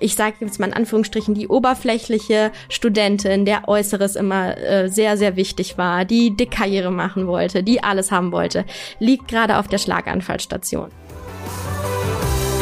[0.00, 5.36] ich sage jetzt mal in Anführungsstrichen, die oberflächliche Studentin, der Äußeres immer äh, sehr, sehr
[5.36, 8.64] wichtig war, die die Karriere machen wollte, die alles haben wollte,
[8.98, 10.90] liegt gerade auf der Schlaganfallstation.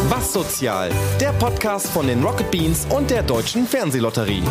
[0.08, 4.42] Was Sozial, der Podcast von den Rocket Beans und der Deutschen Fernsehlotterie.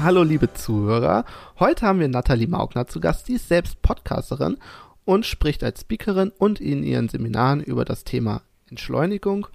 [0.00, 1.24] Hallo liebe Zuhörer,
[1.60, 4.58] heute haben wir Nathalie Maugner zu Gast, die ist selbst Podcasterin
[5.04, 9.46] und spricht als Speakerin und in ihren Seminaren über das Thema Entschleunigung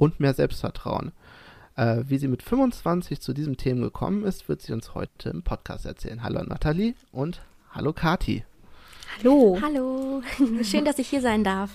[0.00, 1.12] und mehr Selbstvertrauen.
[1.76, 5.42] Äh, wie sie mit 25 zu diesem Thema gekommen ist, wird sie uns heute im
[5.42, 6.22] Podcast erzählen.
[6.22, 8.44] Hallo Nathalie und hallo Kati.
[9.18, 9.58] Hallo.
[9.62, 10.22] Hallo.
[10.62, 11.70] Schön, dass ich hier sein darf.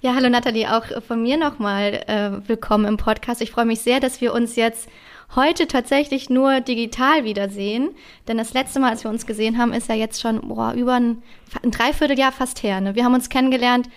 [0.00, 3.42] Ja, hallo Nathalie, auch von mir nochmal äh, willkommen im Podcast.
[3.42, 4.88] Ich freue mich sehr, dass wir uns jetzt
[5.34, 7.90] heute tatsächlich nur digital wiedersehen.
[8.28, 10.94] Denn das letzte Mal, als wir uns gesehen haben, ist ja jetzt schon boah, über
[10.94, 11.22] ein,
[11.64, 12.80] ein Dreivierteljahr fast her.
[12.80, 12.94] Ne?
[12.94, 13.88] Wir haben uns kennengelernt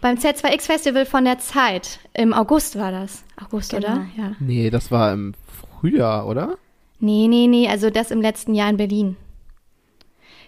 [0.00, 2.00] beim Z2X Festival von der Zeit.
[2.14, 3.24] Im August war das.
[3.42, 3.86] August, Genau.
[3.92, 4.06] oder?
[4.16, 4.32] Ja.
[4.40, 5.34] Nee, das war im
[5.80, 6.56] Frühjahr, oder?
[6.98, 9.16] Nee, nee, nee, also das im letzten Jahr in Berlin.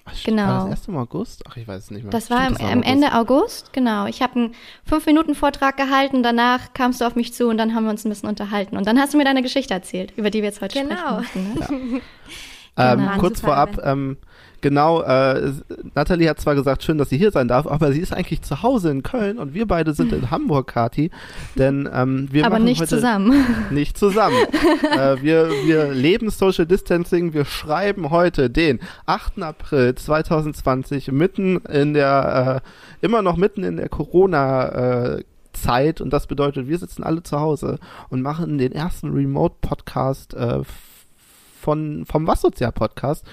[0.05, 0.43] Ach, Genau.
[0.47, 1.45] War das erst im August?
[1.49, 2.11] Ach, ich weiß es nicht mehr.
[2.11, 2.91] Das war Stimmt, am, im am August.
[2.93, 4.07] Ende August, genau.
[4.07, 7.91] Ich habe einen Fünf-Minuten-Vortrag gehalten, danach kamst du auf mich zu und dann haben wir
[7.91, 8.77] uns ein bisschen unterhalten.
[8.77, 11.23] Und dann hast du mir deine Geschichte erzählt, über die wir jetzt heute Genau.
[11.23, 11.93] sprechen möchten.
[11.95, 12.01] Ne?
[12.77, 13.19] Ähm, Genau.
[13.19, 14.17] kurz vorab, ähm,
[14.63, 15.53] genau, äh,
[15.95, 18.63] Nathalie hat zwar gesagt, schön, dass sie hier sein darf, aber sie ist eigentlich zu
[18.63, 21.11] Hause in Köln und wir beide sind in Hamburg, Kati,
[21.57, 23.45] denn ähm, wir Aber machen nicht heute zusammen.
[23.71, 24.37] nicht zusammen.
[24.97, 29.43] äh, wir, wir leben Social Distancing, wir schreiben heute den 8.
[29.43, 36.11] April 2020 mitten in der, äh, immer noch mitten in der Corona- äh, Zeit und
[36.15, 37.79] das bedeutet, wir sitzen alle zu Hause
[38.09, 40.61] und machen den ersten Remote-Podcast äh,
[41.63, 43.25] von, vom Was-Sozial-Podcast.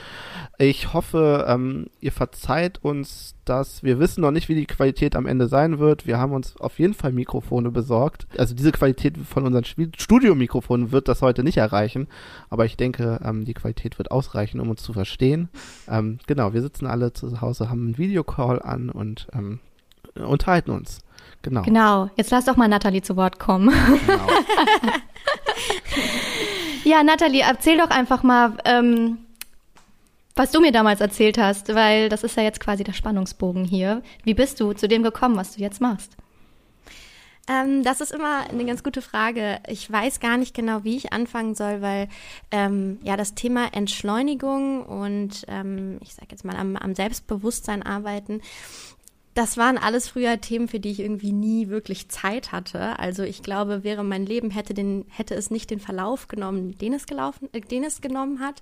[0.59, 3.83] Ich hoffe, ähm, ihr verzeiht uns das.
[3.83, 6.05] Wir wissen noch nicht, wie die Qualität am Ende sein wird.
[6.05, 8.27] Wir haben uns auf jeden Fall Mikrofone besorgt.
[8.37, 12.07] Also diese Qualität von unseren Studiomikrofonen wird das heute nicht erreichen.
[12.49, 15.49] Aber ich denke, ähm, die Qualität wird ausreichen, um uns zu verstehen.
[15.89, 19.59] Ähm, genau, wir sitzen alle zu Hause, haben einen Videocall an und ähm,
[20.15, 20.99] unterhalten uns.
[21.41, 21.63] Genau.
[21.63, 22.09] Genau.
[22.15, 23.73] Jetzt lass doch mal Nathalie zu Wort kommen.
[24.05, 24.27] genau.
[26.83, 29.19] Ja, Nathalie, erzähl doch einfach mal, ähm,
[30.35, 34.01] was du mir damals erzählt hast, weil das ist ja jetzt quasi der Spannungsbogen hier.
[34.23, 36.15] Wie bist du zu dem gekommen, was du jetzt machst?
[37.49, 39.59] Ähm, das ist immer eine ganz gute Frage.
[39.67, 42.07] Ich weiß gar nicht genau, wie ich anfangen soll, weil
[42.51, 48.41] ähm, ja das Thema Entschleunigung und ähm, ich sage jetzt mal am, am Selbstbewusstsein arbeiten,
[49.39, 52.99] das waren alles früher Themen, für die ich irgendwie nie wirklich Zeit hatte.
[52.99, 56.91] Also ich glaube, wäre mein Leben hätte den hätte es nicht den Verlauf genommen, den
[56.91, 58.61] es gelaufen, äh, den es genommen hat,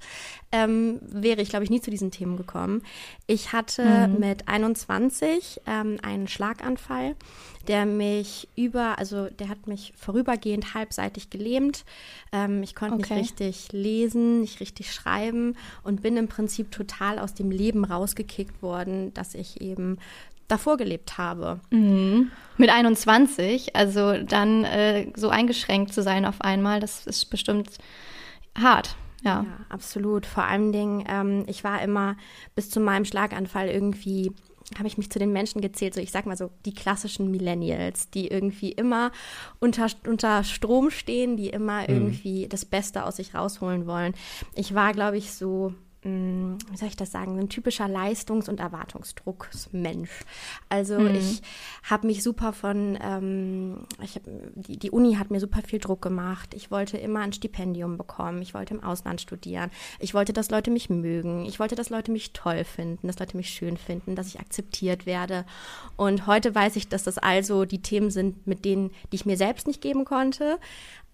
[0.52, 2.84] ähm, wäre ich glaube ich nie zu diesen Themen gekommen.
[3.26, 7.16] Ich hatte mit 21 ähm, einen Schlaganfall,
[7.68, 11.86] der mich über, also der hat mich vorübergehend halbseitig gelähmt.
[12.32, 13.16] Ähm, ich konnte Okay.
[13.16, 18.62] nicht richtig lesen, nicht richtig schreiben und bin im Prinzip total aus dem Leben rausgekickt
[18.62, 19.98] worden, dass ich eben
[20.48, 21.60] davor gelebt habe.
[22.58, 27.78] Mit 21, also dann äh, so eingeschränkt zu sein auf einmal, das ist bestimmt
[28.58, 28.96] hart.
[29.24, 29.44] Ja.
[29.44, 30.26] Ja, absolut.
[30.26, 32.16] Vor allen Dingen, ähm, ich war immer
[32.56, 34.32] bis zu meinem Schlaganfall irgendwie,
[34.78, 38.10] habe ich mich zu den Menschen gezählt, so ich sag mal so die klassischen Millennials,
[38.10, 39.12] die irgendwie immer
[39.60, 44.14] unter, unter Strom stehen, die immer irgendwie das Beste aus sich rausholen wollen.
[44.56, 45.74] Ich war, glaube ich, so
[46.08, 50.12] wie soll ich das sagen, ein typischer Leistungs- und Erwartungsdrucksmensch.
[50.70, 51.42] Also ich
[51.84, 56.02] habe mich super von, ähm, ich hab, die, die Uni hat mir super viel Druck
[56.02, 56.54] gemacht.
[56.54, 58.42] Ich wollte immer ein Stipendium bekommen.
[58.42, 59.70] Ich wollte im Ausland studieren.
[60.00, 61.46] Ich wollte, dass Leute mich mögen.
[61.46, 65.06] Ich wollte, dass Leute mich toll finden, dass Leute mich schön finden, dass ich akzeptiert
[65.06, 65.46] werde.
[65.96, 69.38] Und heute weiß ich, dass das also die Themen sind, mit denen, die ich mir
[69.38, 70.60] selbst nicht geben konnte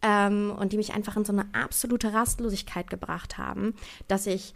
[0.03, 3.73] ähm, und die mich einfach in so eine absolute Rastlosigkeit gebracht haben,
[4.07, 4.53] dass ich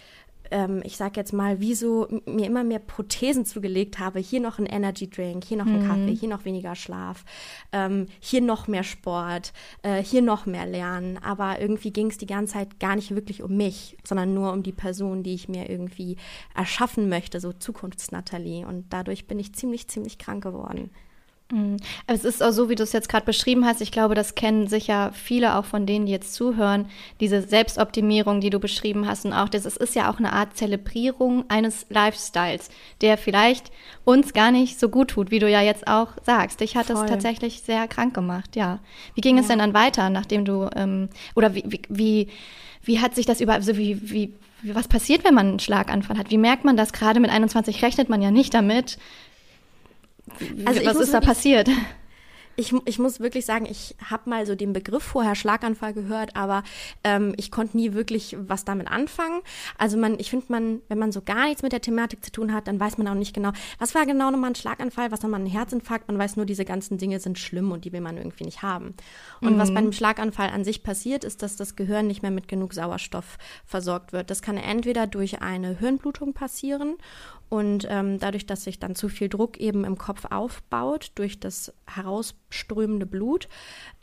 [0.51, 4.19] ähm, ich sag jetzt mal, wie so m- mir immer mehr Prothesen zugelegt habe.
[4.19, 7.25] Hier noch ein Energy Drink, hier noch ein Kaffee, hier noch weniger Schlaf,
[7.71, 9.53] ähm, hier noch mehr Sport,
[9.83, 11.17] äh, hier noch mehr Lernen.
[11.23, 14.63] Aber irgendwie ging es die ganze Zeit gar nicht wirklich um mich, sondern nur um
[14.63, 16.17] die Person, die ich mir irgendwie
[16.55, 18.65] erschaffen möchte, so Zukunftsnatalie.
[18.65, 20.91] Und dadurch bin ich ziemlich, ziemlich krank geworden.
[22.07, 23.79] Es ist auch so, wie du es jetzt gerade beschrieben hast.
[23.79, 26.89] Ich glaube, das kennen sicher viele auch von denen, die jetzt zuhören.
[27.21, 30.57] Diese Selbstoptimierung, die du beschrieben hast und auch das, es ist ja auch eine Art
[30.57, 33.71] Zelebrierung eines Lifestyles, der vielleicht
[34.03, 36.59] uns gar nicht so gut tut, wie du ja jetzt auch sagst.
[36.59, 37.07] Dich hat das Voll.
[37.07, 38.79] tatsächlich sehr krank gemacht, ja.
[39.15, 42.27] Wie ging es denn dann weiter, nachdem du ähm, oder wie, wie, wie,
[42.83, 46.17] wie hat sich das über, also wie, wie, wie, was passiert, wenn man einen Schlaganfall
[46.17, 46.29] hat?
[46.29, 46.91] Wie merkt man das?
[46.91, 48.97] Gerade mit 21 rechnet man ja nicht damit.
[50.65, 51.69] Also ich was ist da passiert?
[52.59, 56.63] ich, ich muss wirklich sagen, ich habe mal so den Begriff vorher Schlaganfall gehört, aber
[57.03, 59.41] ähm, ich konnte nie wirklich was damit anfangen.
[59.77, 62.51] Also man, ich finde man, wenn man so gar nichts mit der Thematik zu tun
[62.51, 65.41] hat, dann weiß man auch nicht genau, was war genau nochmal ein Schlaganfall, was nochmal
[65.41, 66.07] ein Herzinfarkt.
[66.07, 68.95] Man weiß nur, diese ganzen Dinge sind schlimm und die will man irgendwie nicht haben.
[69.39, 69.59] Und mhm.
[69.59, 72.73] was bei einem Schlaganfall an sich passiert, ist, dass das Gehirn nicht mehr mit genug
[72.73, 73.37] Sauerstoff
[73.67, 74.31] versorgt wird.
[74.31, 76.95] Das kann entweder durch eine Hirnblutung passieren
[77.49, 81.73] und ähm, dadurch, dass sich dann zu viel Druck eben im Kopf aufbaut, durch das
[81.85, 83.47] herausströmende Blut,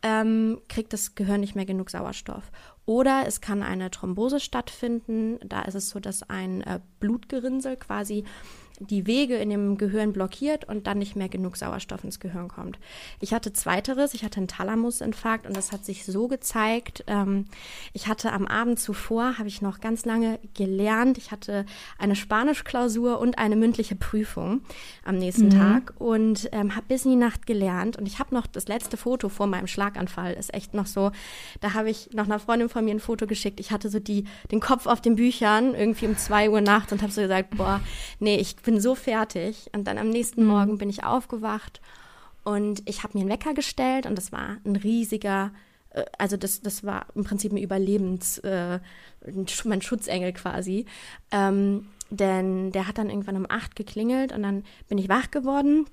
[0.03, 2.51] ähm, kriegt das Gehirn nicht mehr genug Sauerstoff.
[2.87, 5.39] Oder es kann eine Thrombose stattfinden.
[5.47, 8.25] Da ist es so, dass ein äh, Blutgerinnsel quasi
[8.81, 12.79] die Wege in dem Gehirn blockiert und dann nicht mehr genug Sauerstoff ins Gehirn kommt.
[13.21, 17.05] Ich hatte zweiteres, ich hatte einen Thalamusinfarkt und das hat sich so gezeigt.
[17.07, 17.47] Ähm,
[17.93, 21.67] ich hatte am Abend zuvor, habe ich noch ganz lange gelernt, ich hatte
[21.99, 24.63] eine Spanischklausur und eine mündliche Prüfung
[25.05, 25.59] am nächsten mhm.
[25.59, 28.97] Tag und ähm, habe bis in die Nacht gelernt und ich habe noch das letzte
[28.97, 31.13] Foto vor meinem Schlaganfall, ist echt noch so,
[31.61, 33.61] da habe ich noch einer Freundin von mir ein Foto geschickt.
[33.61, 37.03] Ich hatte so die, den Kopf auf den Büchern irgendwie um zwei Uhr nachts und
[37.03, 37.81] habe so gesagt, boah,
[38.19, 39.71] nee, ich bin so fertig.
[39.73, 40.49] Und dann am nächsten mhm.
[40.49, 41.81] Morgen bin ich aufgewacht
[42.45, 45.53] und ich habe mir einen Wecker gestellt und das war ein riesiger,
[45.91, 48.81] äh, also das, das war im Prinzip ein Überlebens, äh,
[49.65, 50.87] mein Schutzengel quasi.
[51.31, 55.87] Ähm, denn der hat dann irgendwann um acht geklingelt und dann bin ich wach geworden.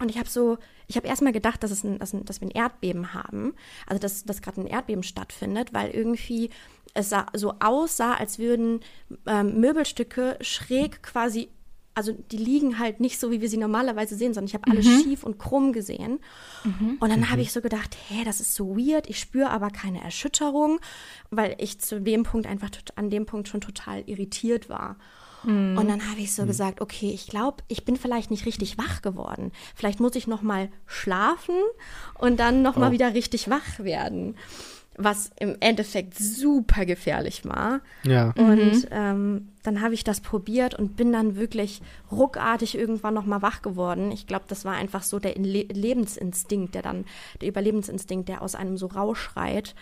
[0.00, 2.46] Und ich habe so, ich habe erstmal gedacht, dass, es ein, dass, ein, dass wir
[2.46, 3.54] ein Erdbeben haben,
[3.86, 6.50] also dass, dass gerade ein Erdbeben stattfindet, weil irgendwie
[6.94, 8.80] es sah, so aussah, als würden
[9.26, 11.48] ähm, Möbelstücke schräg quasi
[11.98, 14.86] also die liegen halt nicht so, wie wir sie normalerweise sehen, sondern ich habe alles
[14.86, 15.02] mhm.
[15.02, 16.20] schief und krumm gesehen.
[16.62, 16.96] Mhm.
[17.00, 17.42] Und dann habe mhm.
[17.42, 19.10] ich so gedacht, hä, das ist so weird.
[19.10, 20.78] Ich spüre aber keine Erschütterung,
[21.30, 24.96] weil ich zu dem Punkt einfach an dem Punkt schon total irritiert war.
[25.42, 25.76] Mhm.
[25.76, 26.46] Und dann habe ich so mhm.
[26.46, 29.50] gesagt, okay, ich glaube, ich bin vielleicht nicht richtig wach geworden.
[29.74, 31.56] Vielleicht muss ich noch mal schlafen
[32.16, 32.92] und dann noch mal oh.
[32.92, 34.36] wieder richtig wach werden
[34.98, 37.80] was im Endeffekt super gefährlich war.
[38.02, 38.32] Ja.
[38.36, 38.84] Und mhm.
[38.90, 41.80] ähm, dann habe ich das probiert und bin dann wirklich
[42.10, 44.10] ruckartig irgendwann nochmal wach geworden.
[44.10, 47.04] Ich glaube, das war einfach so der Le Lebensinstinkt, der dann,
[47.40, 49.74] der Überlebensinstinkt, der aus einem so rausschreit.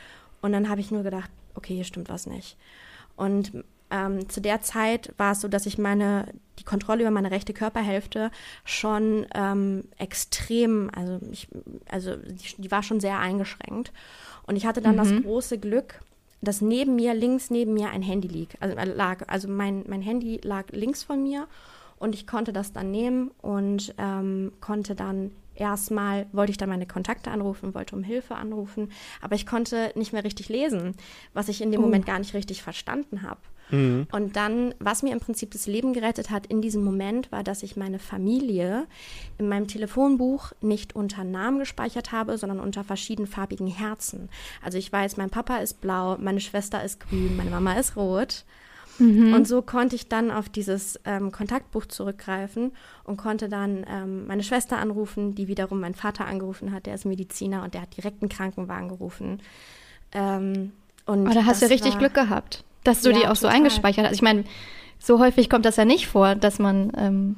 [0.43, 2.59] Und dann habe ich nur gedacht, okay, hier stimmt was nicht.
[3.17, 6.27] Und ähm, zu der Zeit war es so, dass ich meine,
[6.59, 8.31] die Kontrolle über meine rechte Körperhälfte
[8.65, 11.49] schon ähm, extrem, also ich,
[11.89, 13.93] also die, die war schon sehr eingeschränkt.
[14.47, 14.99] Und ich hatte dann mhm.
[14.99, 16.01] das große Glück,
[16.41, 19.25] dass neben mir, links neben mir ein Handy lieg, also, äh, lag.
[19.29, 21.49] Also mein, mein Handy lag links von mir
[21.99, 26.87] und ich konnte das dann nehmen und ähm, konnte dann erstmal, wollte ich dann meine
[26.87, 30.95] Kontakte anrufen, wollte um Hilfe anrufen, aber ich konnte nicht mehr richtig lesen,
[31.35, 31.85] was ich in dem oh.
[31.85, 33.41] Moment gar nicht richtig verstanden habe.
[33.71, 34.07] Mhm.
[34.13, 37.63] Und dann, was mir im Prinzip das Leben gerettet hat in diesem Moment, war, dass
[37.63, 38.87] ich meine Familie
[39.39, 44.29] in meinem Telefonbuch nicht unter Namen gespeichert habe, sondern unter verschiedenfarbigen Herzen.
[44.63, 48.45] Also ich weiß, mein Papa ist blau, meine Schwester ist grün, meine Mama ist rot.
[48.99, 49.35] Mhm.
[49.35, 52.73] Und so konnte ich dann auf dieses ähm, Kontaktbuch zurückgreifen
[53.05, 57.05] und konnte dann ähm, meine Schwester anrufen, die wiederum meinen Vater angerufen hat, der ist
[57.05, 59.43] Mediziner und der hat direkt einen Krankenwagen gerufen.
[60.13, 60.73] Ähm,
[61.05, 63.37] und oh, da hast du richtig war, Glück gehabt dass du ja, die auch total.
[63.37, 64.15] so eingespeichert hast.
[64.15, 64.45] Ich meine,
[64.99, 67.37] so häufig kommt das ja nicht vor, dass man, ähm,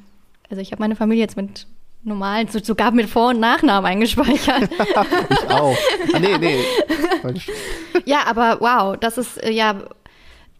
[0.50, 1.66] also ich habe meine Familie jetzt mit
[2.02, 4.70] normalen, sogar mit Vor- und Nachnamen eingespeichert.
[5.31, 5.76] ich auch.
[6.12, 6.64] Ah, nee, nee.
[8.04, 9.83] ja, aber wow, das ist äh, ja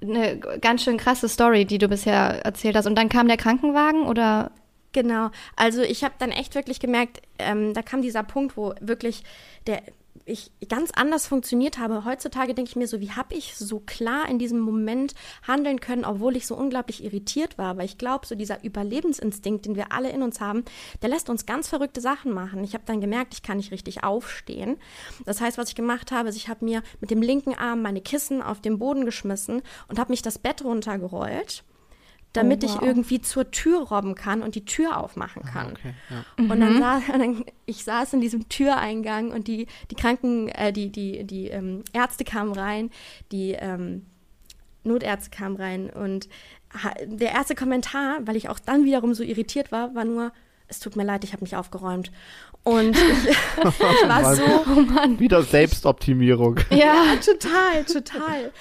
[0.01, 2.87] eine ganz schön krasse Story, die du bisher erzählt hast.
[2.87, 4.51] Und dann kam der Krankenwagen oder?
[4.93, 5.31] Genau.
[5.57, 9.23] Also ich habe dann echt wirklich gemerkt, ähm, da kam dieser Punkt, wo wirklich
[9.67, 9.83] der
[10.29, 12.05] ich ganz anders funktioniert habe.
[12.05, 15.15] Heutzutage denke ich mir so, wie habe ich so klar in diesem Moment
[15.47, 17.77] handeln können, obwohl ich so unglaublich irritiert war.
[17.77, 20.65] Weil ich glaube, so dieser Überlebensinstinkt, den wir alle in uns haben,
[21.03, 22.63] der lässt uns ganz verrückte Sachen machen.
[22.63, 24.77] Ich habe dann gemerkt, ich kann nicht richtig aufstehen.
[25.25, 28.01] Das heißt, was ich gemacht habe, ist, ich habe mir mit dem linken Arm meine
[28.01, 31.65] Kissen auf den Boden geschmissen und habe mich das Bett runtergerollt
[32.33, 32.77] damit oh, wow.
[32.77, 35.73] ich irgendwie zur Tür robben kann und die Tür aufmachen ah, kann.
[35.73, 36.25] Okay, ja.
[36.37, 36.81] Und dann, mhm.
[36.81, 41.49] saß, dann, ich saß in diesem Türeingang und die, die Kranken, äh, die, die, die
[41.49, 42.91] ähm, Ärzte kamen rein,
[43.33, 44.07] die ähm,
[44.85, 46.29] Notärzte kamen rein und
[47.05, 50.33] der erste Kommentar, weil ich auch dann wiederum so irritiert war, war nur,
[50.69, 52.13] es tut mir leid, ich habe nicht aufgeräumt.
[52.63, 54.43] Und ich, ich war so.
[54.43, 56.61] Oh Wieder Selbstoptimierung.
[56.71, 58.53] Ja, total, total.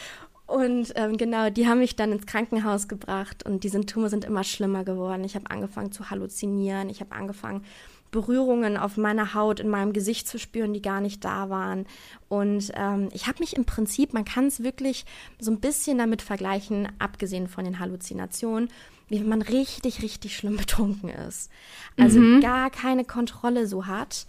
[0.48, 4.46] Und ähm, genau, die haben mich dann ins Krankenhaus gebracht und die Symptome sind immer
[4.46, 5.26] schlimmer geworden.
[5.26, 7.64] Ich habe angefangen zu halluzinieren, ich habe angefangen,
[8.12, 11.86] Berührungen auf meiner Haut, in meinem Gesicht zu spüren, die gar nicht da waren.
[12.30, 15.06] Und ähm, ich habe mich im Prinzip, man kann es wirklich
[15.40, 18.70] so ein bisschen damit vergleichen, abgesehen von den Halluzinationen,
[19.10, 21.52] wie wenn man richtig, richtig schlimm betrunken ist.
[21.98, 22.40] Also mhm.
[22.40, 24.26] gar keine Kontrolle so hat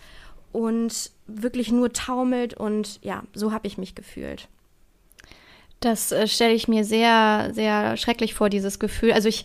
[0.51, 4.49] und wirklich nur taumelt und ja, so habe ich mich gefühlt.
[5.81, 9.13] Das äh, stelle ich mir sehr, sehr schrecklich vor, dieses Gefühl.
[9.13, 9.45] Also ich,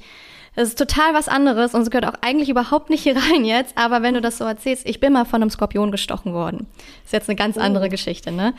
[0.56, 3.78] es ist total was anderes und es gehört auch eigentlich überhaupt nicht hier rein jetzt,
[3.78, 6.68] aber wenn du das so erzählst, ich bin mal von einem Skorpion gestochen worden.
[7.06, 7.90] Ist jetzt eine ganz andere oh.
[7.90, 8.54] Geschichte, ne?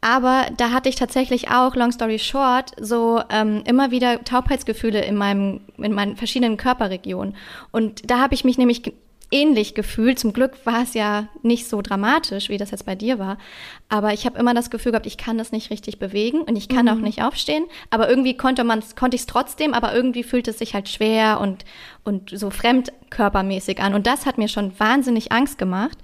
[0.00, 5.16] Aber da hatte ich tatsächlich auch, long story short, so ähm, immer wieder Taubheitsgefühle in
[5.16, 7.36] meinem, in meinen verschiedenen Körperregionen.
[7.70, 8.92] Und da habe ich mich nämlich
[9.34, 10.18] ähnlich gefühlt.
[10.18, 13.36] Zum Glück war es ja nicht so dramatisch, wie das jetzt bei dir war.
[13.88, 16.68] Aber ich habe immer das Gefühl gehabt, ich kann das nicht richtig bewegen und ich
[16.68, 16.92] kann mhm.
[16.92, 17.64] auch nicht aufstehen.
[17.90, 21.40] Aber irgendwie konnte man konnte ich es trotzdem, aber irgendwie fühlt es sich halt schwer
[21.40, 21.64] und,
[22.04, 23.94] und so fremdkörpermäßig an.
[23.94, 25.98] Und das hat mir schon wahnsinnig Angst gemacht.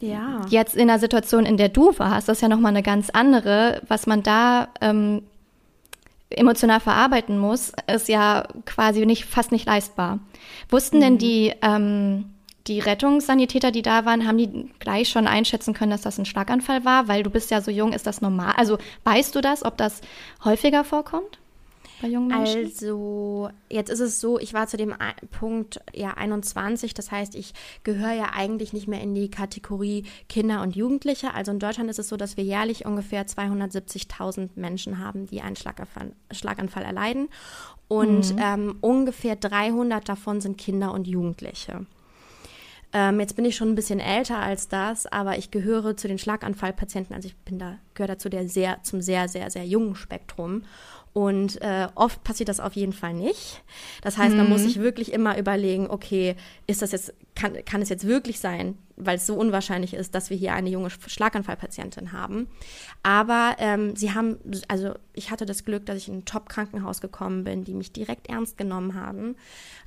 [0.00, 0.42] Ja.
[0.48, 3.82] Jetzt in der Situation, in der du warst, das ist ja nochmal eine ganz andere,
[3.88, 5.22] was man da ähm,
[6.30, 10.18] emotional verarbeiten muss, ist ja quasi nicht, fast nicht leistbar.
[10.68, 11.00] Wussten mhm.
[11.00, 12.26] denn die ähm,
[12.66, 16.84] die Rettungssanitäter, die da waren, haben die gleich schon einschätzen können, dass das ein Schlaganfall
[16.84, 17.08] war?
[17.08, 18.54] Weil du bist ja so jung, ist das normal?
[18.56, 20.00] Also weißt du das, ob das
[20.44, 21.38] häufiger vorkommt?
[22.00, 22.64] Bei jungen Menschen?
[22.64, 24.94] Also, jetzt ist es so, ich war zu dem
[25.30, 27.52] Punkt ja 21, das heißt, ich
[27.84, 31.34] gehöre ja eigentlich nicht mehr in die Kategorie Kinder und Jugendliche.
[31.34, 35.56] Also in Deutschland ist es so, dass wir jährlich ungefähr 270.000 Menschen haben, die einen
[35.56, 37.28] Schlaganfall, Schlaganfall erleiden.
[37.88, 38.40] Und mhm.
[38.42, 41.86] ähm, ungefähr 300 davon sind Kinder und Jugendliche.
[42.92, 46.18] Ähm, jetzt bin ich schon ein bisschen älter als das, aber ich gehöre zu den
[46.18, 50.62] Schlaganfallpatienten, also ich bin da, gehöre dazu der sehr, zum sehr, sehr, sehr jungen Spektrum.
[51.12, 53.62] Und äh, oft passiert das auf jeden Fall nicht.
[54.02, 54.66] Das heißt, man muss mhm.
[54.66, 56.36] sich wirklich immer überlegen, okay,
[56.68, 60.28] ist das jetzt, kann, kann es jetzt wirklich sein, weil es so unwahrscheinlich ist, dass
[60.28, 62.48] wir hier eine junge Schlaganfallpatientin haben.
[63.02, 67.44] Aber ähm, sie haben, also ich hatte das Glück, dass ich in ein Top-Krankenhaus gekommen
[67.44, 69.36] bin, die mich direkt ernst genommen haben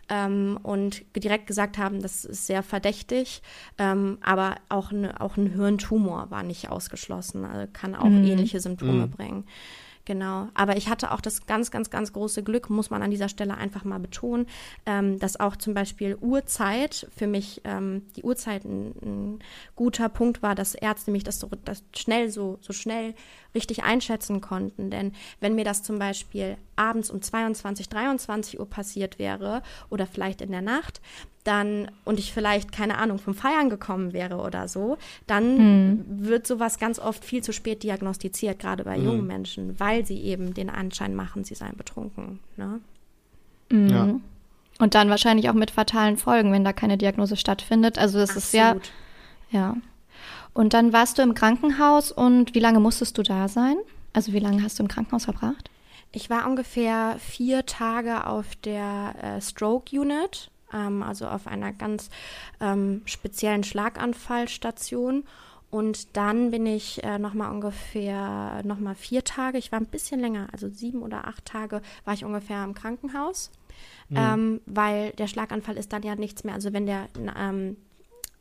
[0.10, 3.44] ähm, und direkt gesagt haben, das ist sehr verdächtig,
[3.78, 8.26] ähm, aber auch, ne, auch ein Hirntumor war nicht ausgeschlossen, also kann auch mhm.
[8.26, 9.12] ähnliche Symptome mhm.
[9.12, 9.46] bringen.
[10.06, 10.50] Genau.
[10.54, 13.56] Aber ich hatte auch das ganz, ganz, ganz große Glück, muss man an dieser Stelle
[13.56, 14.48] einfach mal betonen,
[14.86, 19.40] ähm, dass auch zum Beispiel Uhrzeit für mich ähm, die Uhrzeit ein, ein,
[19.78, 23.16] guter Punkt war, dass Ärzte mich das so das schnell so so schnell
[23.56, 24.90] richtig einschätzen konnten.
[24.90, 30.42] Denn wenn mir das zum Beispiel abends um 22, 23 Uhr passiert wäre oder vielleicht
[30.42, 31.02] in der Nacht,
[31.44, 36.06] dann und ich vielleicht keine Ahnung vom Feiern gekommen wäre oder so, dann hm.
[36.08, 39.06] wird sowas ganz oft viel zu spät diagnostiziert, gerade bei hm.
[39.06, 42.40] jungen Menschen, weil sie eben den Anschein machen, sie seien betrunken.
[42.58, 42.80] Ne?
[43.70, 43.90] Mhm.
[43.90, 44.16] Ja.
[44.80, 48.00] Und dann wahrscheinlich auch mit fatalen Folgen, wenn da keine Diagnose stattfindet.
[48.00, 48.44] Also das Absolut.
[48.44, 48.76] ist ja
[49.54, 49.78] ja.
[50.54, 53.78] Und dann warst du im Krankenhaus und wie lange musstest du da sein?
[54.12, 55.70] Also wie lange hast du im Krankenhaus verbracht?
[56.12, 62.10] Ich war ungefähr vier Tage auf der äh, Stroke Unit, ähm, also auf einer ganz
[62.60, 65.24] ähm, speziellen Schlaganfallstation.
[65.74, 70.48] Und dann bin ich äh, nochmal ungefähr nochmal vier Tage, ich war ein bisschen länger,
[70.52, 73.50] also sieben oder acht Tage war ich ungefähr im Krankenhaus.
[74.10, 74.18] Mhm.
[74.18, 76.54] Ähm, weil der Schlaganfall ist dann ja nichts mehr.
[76.54, 77.78] Also wenn der ähm,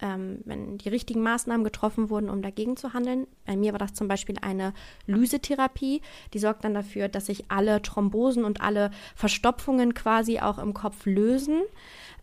[0.03, 3.27] ähm, wenn die richtigen Maßnahmen getroffen wurden, um dagegen zu handeln.
[3.47, 4.75] Bei mir war das zum Beispiel eine
[5.07, 6.03] Lysetherapie,
[6.35, 11.07] die sorgt dann dafür, dass sich alle Thrombosen und alle Verstopfungen quasi auch im Kopf
[11.07, 11.63] lösen.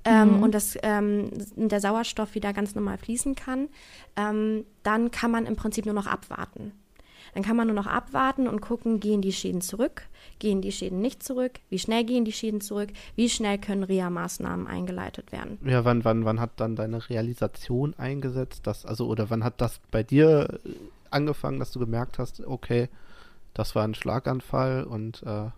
[0.05, 0.43] Ähm, mhm.
[0.43, 3.67] und dass ähm, der Sauerstoff wieder ganz normal fließen kann,
[4.15, 6.71] ähm, dann kann man im Prinzip nur noch abwarten.
[7.33, 10.03] Dann kann man nur noch abwarten und gucken, gehen die Schäden zurück,
[10.39, 14.67] gehen die Schäden nicht zurück, wie schnell gehen die Schäden zurück, wie schnell können Reha-Maßnahmen
[14.67, 15.59] eingeleitet werden.
[15.65, 19.79] Ja, wann, wann, wann hat dann deine Realisation eingesetzt, dass, also, oder wann hat das
[19.91, 20.69] bei dir äh,
[21.11, 22.89] angefangen, dass du gemerkt hast, okay,
[23.53, 25.49] das war ein Schlaganfall und äh,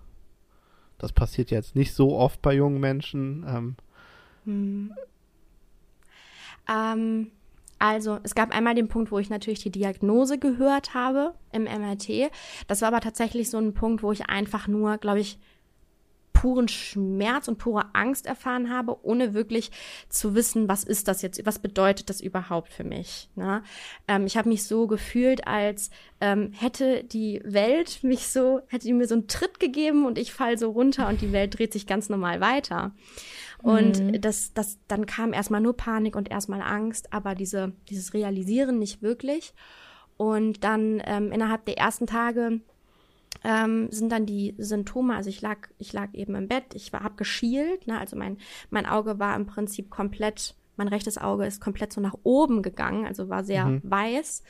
[0.98, 3.45] das passiert jetzt nicht so oft bei jungen Menschen.
[3.48, 3.75] Ähm,
[4.45, 4.93] hm.
[6.69, 7.31] ähm,
[7.79, 12.31] also es gab einmal den Punkt, wo ich natürlich die Diagnose gehört habe im MRT.
[12.67, 15.39] Das war aber tatsächlich so ein Punkt, wo ich einfach nur, glaube ich,
[16.41, 19.69] puren Schmerz und pure Angst erfahren habe, ohne wirklich
[20.10, 23.29] zu wissen, was ist das jetzt, was bedeutet das überhaupt für mich.
[23.36, 23.62] Ne?
[24.07, 28.93] Ähm, ich habe mich so gefühlt, als ähm, hätte die Welt mich so, hätte die
[28.93, 31.86] mir so einen Tritt gegeben und ich fall so runter und die Welt dreht sich
[31.86, 32.95] ganz normal weiter.
[33.62, 34.19] Und mhm.
[34.19, 39.03] das, das, dann kam erstmal nur Panik und erstmal Angst, aber diese, dieses Realisieren nicht
[39.03, 39.53] wirklich.
[40.17, 42.62] Und dann ähm, innerhalb der ersten Tage
[43.43, 47.15] ähm, sind dann die Symptome, also ich lag, ich lag eben im Bett, ich habe
[47.15, 48.38] geschielt, ne, also mein,
[48.69, 53.05] mein Auge war im Prinzip komplett, mein rechtes Auge ist komplett so nach oben gegangen,
[53.05, 53.81] also war sehr mhm.
[53.83, 54.43] weiß.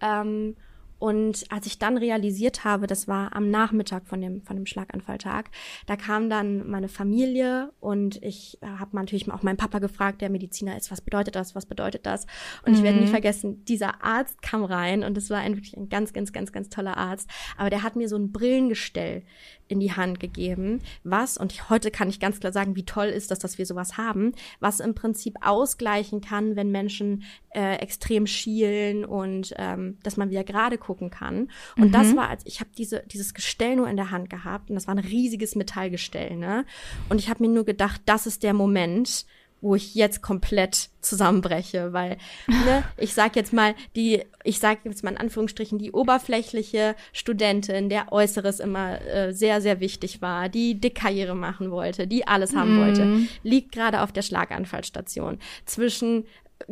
[0.00, 0.56] Ähm,
[0.98, 5.50] Und als ich dann realisiert habe, das war am Nachmittag von dem, von dem Schlaganfalltag,
[5.86, 10.30] da kam dann meine Familie und ich äh, habe natürlich auch meinen Papa gefragt, der
[10.30, 12.26] Mediziner ist, was bedeutet das, was bedeutet das?
[12.64, 12.78] Und mhm.
[12.78, 13.10] ich werde nie mhm.
[13.10, 16.68] vergessen, dieser Arzt kam rein und es war ein, wirklich ein ganz, ganz, ganz, ganz
[16.68, 19.22] toller Arzt, aber der hat mir so ein Brillengestell
[19.68, 23.06] in die Hand gegeben, was, und ich, heute kann ich ganz klar sagen, wie toll
[23.06, 28.26] ist das, dass wir sowas haben, was im Prinzip ausgleichen kann, wenn Menschen äh, extrem
[28.26, 31.50] schielen und ähm, dass man wieder gerade gucken kann.
[31.76, 31.92] Und mhm.
[31.92, 34.86] das war, als ich habe diese, dieses Gestell nur in der Hand gehabt und das
[34.86, 36.64] war ein riesiges Metallgestell, ne?
[37.08, 39.26] Und ich habe mir nur gedacht, das ist der Moment,
[39.60, 45.02] wo ich jetzt komplett zusammenbreche, weil ne, ich sag jetzt mal die, ich sag jetzt
[45.02, 50.80] mal in Anführungsstrichen die oberflächliche Studentin, der Äußeres immer äh, sehr sehr wichtig war, die
[50.80, 52.80] Dickkarriere machen wollte, die alles haben mm.
[52.80, 56.24] wollte, liegt gerade auf der Schlaganfallstation zwischen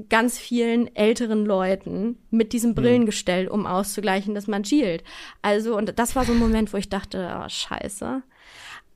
[0.08, 2.74] ganz vielen älteren Leuten mit diesem mhm.
[2.76, 5.04] Brillengestell, um auszugleichen, dass man schielt.
[5.42, 8.22] Also und das war so ein Moment, wo ich dachte, oh Scheiße.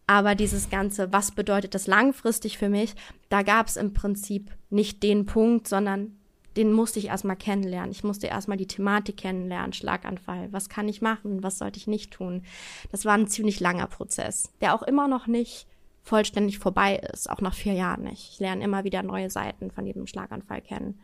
[0.08, 2.94] Aber dieses Ganze, was bedeutet das langfristig für mich,
[3.28, 6.16] da gab es im Prinzip nicht den Punkt, sondern
[6.56, 7.90] den musste ich erstmal kennenlernen.
[7.90, 10.48] Ich musste erstmal die Thematik kennenlernen, Schlaganfall.
[10.50, 11.42] Was kann ich machen?
[11.42, 12.42] Was sollte ich nicht tun?
[12.90, 15.66] Das war ein ziemlich langer Prozess, der auch immer noch nicht
[16.02, 18.30] vollständig vorbei ist, auch nach vier Jahren nicht.
[18.32, 20.98] Ich lerne immer wieder neue Seiten von jedem Schlaganfall kennen.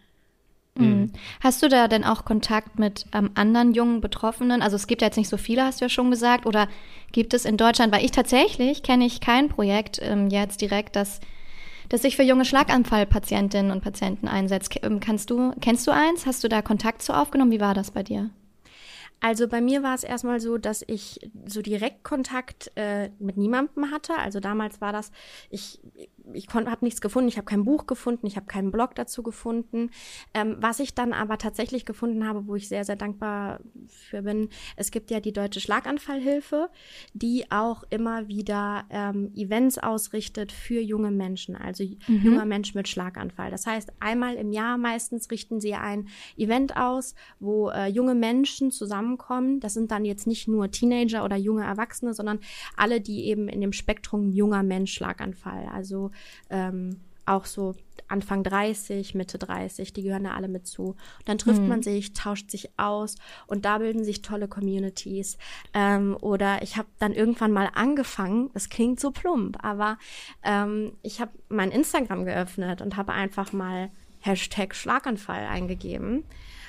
[0.77, 0.87] Mhm.
[0.87, 1.13] mhm.
[1.41, 4.63] Hast du da denn auch Kontakt mit ähm, anderen jungen Betroffenen?
[4.63, 6.47] Also es gibt ja jetzt nicht so viele, hast du ja schon gesagt.
[6.47, 6.69] Oder
[7.13, 11.21] gibt es in Deutschland, weil ich tatsächlich kenne ich kein Projekt ähm, jetzt direkt, das,
[11.89, 14.75] das sich für junge Schlaganfallpatientinnen und Patienten einsetzt.
[14.83, 16.27] Ähm, kannst du, kennst du eins?
[16.27, 17.53] Hast du da Kontakt zu aufgenommen?
[17.53, 18.31] Wie war das bei dir?
[19.21, 23.91] Also bei mir war es erstmal so, dass ich so direkt Kontakt äh, mit niemandem
[23.91, 24.17] hatte.
[24.17, 25.13] Also damals war das,
[25.49, 25.81] ich
[26.33, 29.91] ich habe nichts gefunden, ich habe kein Buch gefunden, ich habe keinen Blog dazu gefunden.
[30.33, 34.49] Ähm, was ich dann aber tatsächlich gefunden habe, wo ich sehr, sehr dankbar für bin,
[34.77, 36.71] es gibt ja die Deutsche Schlaganfallhilfe,
[37.13, 42.23] die auch immer wieder ähm, Events ausrichtet für junge Menschen, also mhm.
[42.23, 43.51] junger Mensch mit Schlaganfall.
[43.51, 48.71] Das heißt, einmal im Jahr meistens richten sie ein Event aus, wo äh, junge Menschen
[48.71, 49.61] zusammenkommen.
[49.61, 52.41] Das sind dann jetzt nicht nur Teenager oder junge Erwachsene, sondern
[52.77, 56.11] alle, die eben in dem Spektrum junger Mensch Schlaganfall, also
[56.51, 57.75] ähm, auch so
[58.09, 60.89] Anfang 30, Mitte 30, die gehören da alle mit zu.
[60.89, 61.69] Und dann trifft mhm.
[61.69, 65.39] man sich, tauscht sich aus und da bilden sich tolle Communities.
[65.73, 69.99] Ähm, oder ich habe dann irgendwann mal angefangen, das klingt so plump, aber
[70.43, 76.25] ähm, ich habe mein Instagram geöffnet und habe einfach mal Hashtag Schlaganfall eingegeben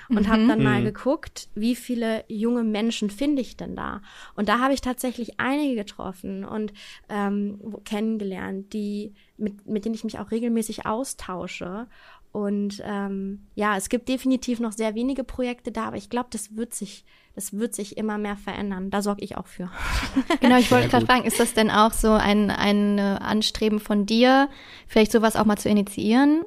[0.09, 0.27] und mhm.
[0.27, 0.85] habe dann mal mhm.
[0.85, 4.01] geguckt, wie viele junge Menschen finde ich denn da.
[4.35, 6.73] Und da habe ich tatsächlich einige getroffen und
[7.09, 11.87] ähm, kennengelernt, die mit, mit denen ich mich auch regelmäßig austausche.
[12.31, 16.57] Und ähm, ja, es gibt definitiv noch sehr wenige Projekte da, aber ich glaube, das
[16.57, 18.89] wird sich, das wird sich immer mehr verändern.
[18.89, 19.71] Da sorge ich auch für.
[20.41, 24.49] Genau, ich wollte gerade fragen, ist das denn auch so ein, ein Anstreben von dir,
[24.85, 26.43] vielleicht sowas auch mal zu initiieren?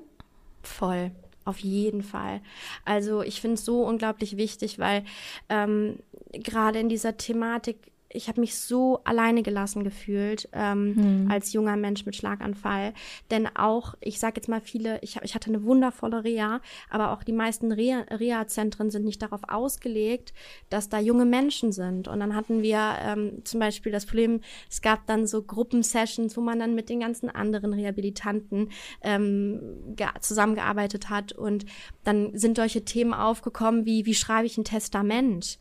[0.63, 1.11] Voll.
[1.49, 2.43] Auf jeden Fall.
[2.85, 5.03] Also ich finde es so unglaublich wichtig, weil
[5.49, 5.99] ähm,
[6.31, 7.79] gerade in dieser Thematik
[8.11, 11.31] ich habe mich so alleine gelassen gefühlt ähm, hm.
[11.31, 12.95] als junger Mensch mit Schlaganfall.
[13.31, 17.13] Denn auch, ich sage jetzt mal viele, ich, hab, ich hatte eine wundervolle Reha, aber
[17.13, 20.33] auch die meisten Reha-Zentren sind nicht darauf ausgelegt,
[20.71, 22.09] dass da junge Menschen sind.
[22.09, 24.41] Und dann hatten wir ähm, zum Beispiel das Problem,
[24.71, 28.71] es gab dann so Gruppensessions, wo man dann mit den ganzen anderen Rehabilitanten
[29.03, 31.33] ähm, zusammengearbeitet hat.
[31.33, 31.67] Und
[32.05, 35.59] dann sind solche Themen aufgekommen wie, wie schreibe ich ein Testament?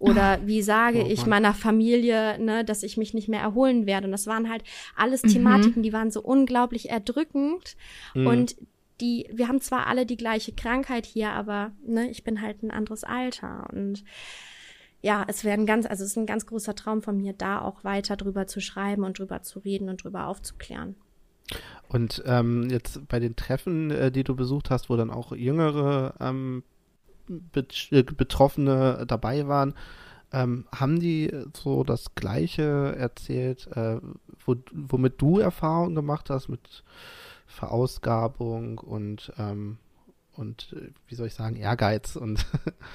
[0.00, 4.06] Oder wie sage oh, ich meiner Familie, ne, dass ich mich nicht mehr erholen werde?
[4.06, 4.64] Und das waren halt
[4.96, 5.28] alles mhm.
[5.28, 7.76] Thematiken, die waren so unglaublich erdrückend.
[8.14, 8.26] Mhm.
[8.26, 8.56] Und
[9.02, 12.70] die, wir haben zwar alle die gleiche Krankheit hier, aber ne, ich bin halt ein
[12.70, 13.68] anderes Alter.
[13.72, 14.02] Und
[15.02, 17.60] ja, es wäre ein ganz, also es ist ein ganz großer Traum von mir, da
[17.60, 20.96] auch weiter drüber zu schreiben und drüber zu reden und drüber aufzuklären.
[21.88, 26.14] Und ähm, jetzt bei den Treffen, äh, die du besucht hast, wo dann auch jüngere
[26.20, 26.79] ähm, äh,
[27.52, 29.74] Betroffene dabei waren,
[30.32, 34.00] ähm, haben die so das Gleiche erzählt, äh,
[34.44, 36.84] wo, womit du Erfahrungen gemacht hast mit
[37.46, 39.78] Verausgabung und, ähm,
[40.36, 42.46] und äh, wie soll ich sagen, Ehrgeiz und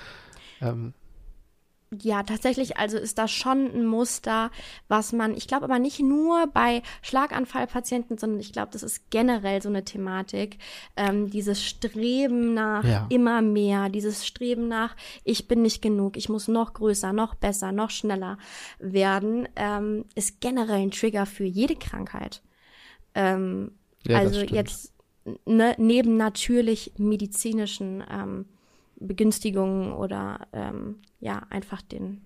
[0.61, 0.93] ähm,
[1.91, 4.51] ja, tatsächlich, also ist das schon ein Muster,
[4.87, 9.61] was man, ich glaube aber nicht nur bei Schlaganfallpatienten, sondern ich glaube, das ist generell
[9.61, 10.57] so eine Thematik,
[10.97, 13.05] ähm, dieses Streben nach ja.
[13.09, 17.71] immer mehr, dieses Streben nach, ich bin nicht genug, ich muss noch größer, noch besser,
[17.71, 18.37] noch schneller
[18.79, 22.41] werden, ähm, ist generell ein Trigger für jede Krankheit.
[23.13, 23.71] Ähm,
[24.05, 24.93] ja, also jetzt
[25.45, 28.45] ne, neben natürlich medizinischen ähm,
[29.05, 32.21] Begünstigungen oder ähm, ja, einfach den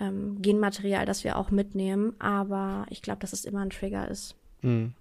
[0.00, 2.14] ähm, Genmaterial, das wir auch mitnehmen.
[2.18, 4.34] Aber ich glaube, dass es immer ein Trigger ist.
[4.62, 4.94] Mhm.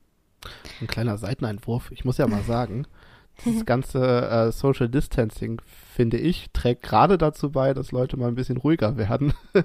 [0.81, 1.91] Ein kleiner Seiteneinwurf.
[1.91, 2.85] Ich muss ja mal sagen,
[3.45, 8.35] dieses ganze äh, Social Distancing, finde ich, trägt gerade dazu bei, dass Leute mal ein
[8.35, 9.33] bisschen ruhiger werden.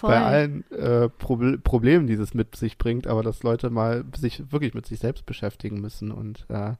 [0.00, 4.52] bei allen äh, Proble Problemen, die es mit sich bringt, aber dass Leute mal sich
[4.52, 6.74] wirklich mit sich selbst beschäftigen müssen und äh,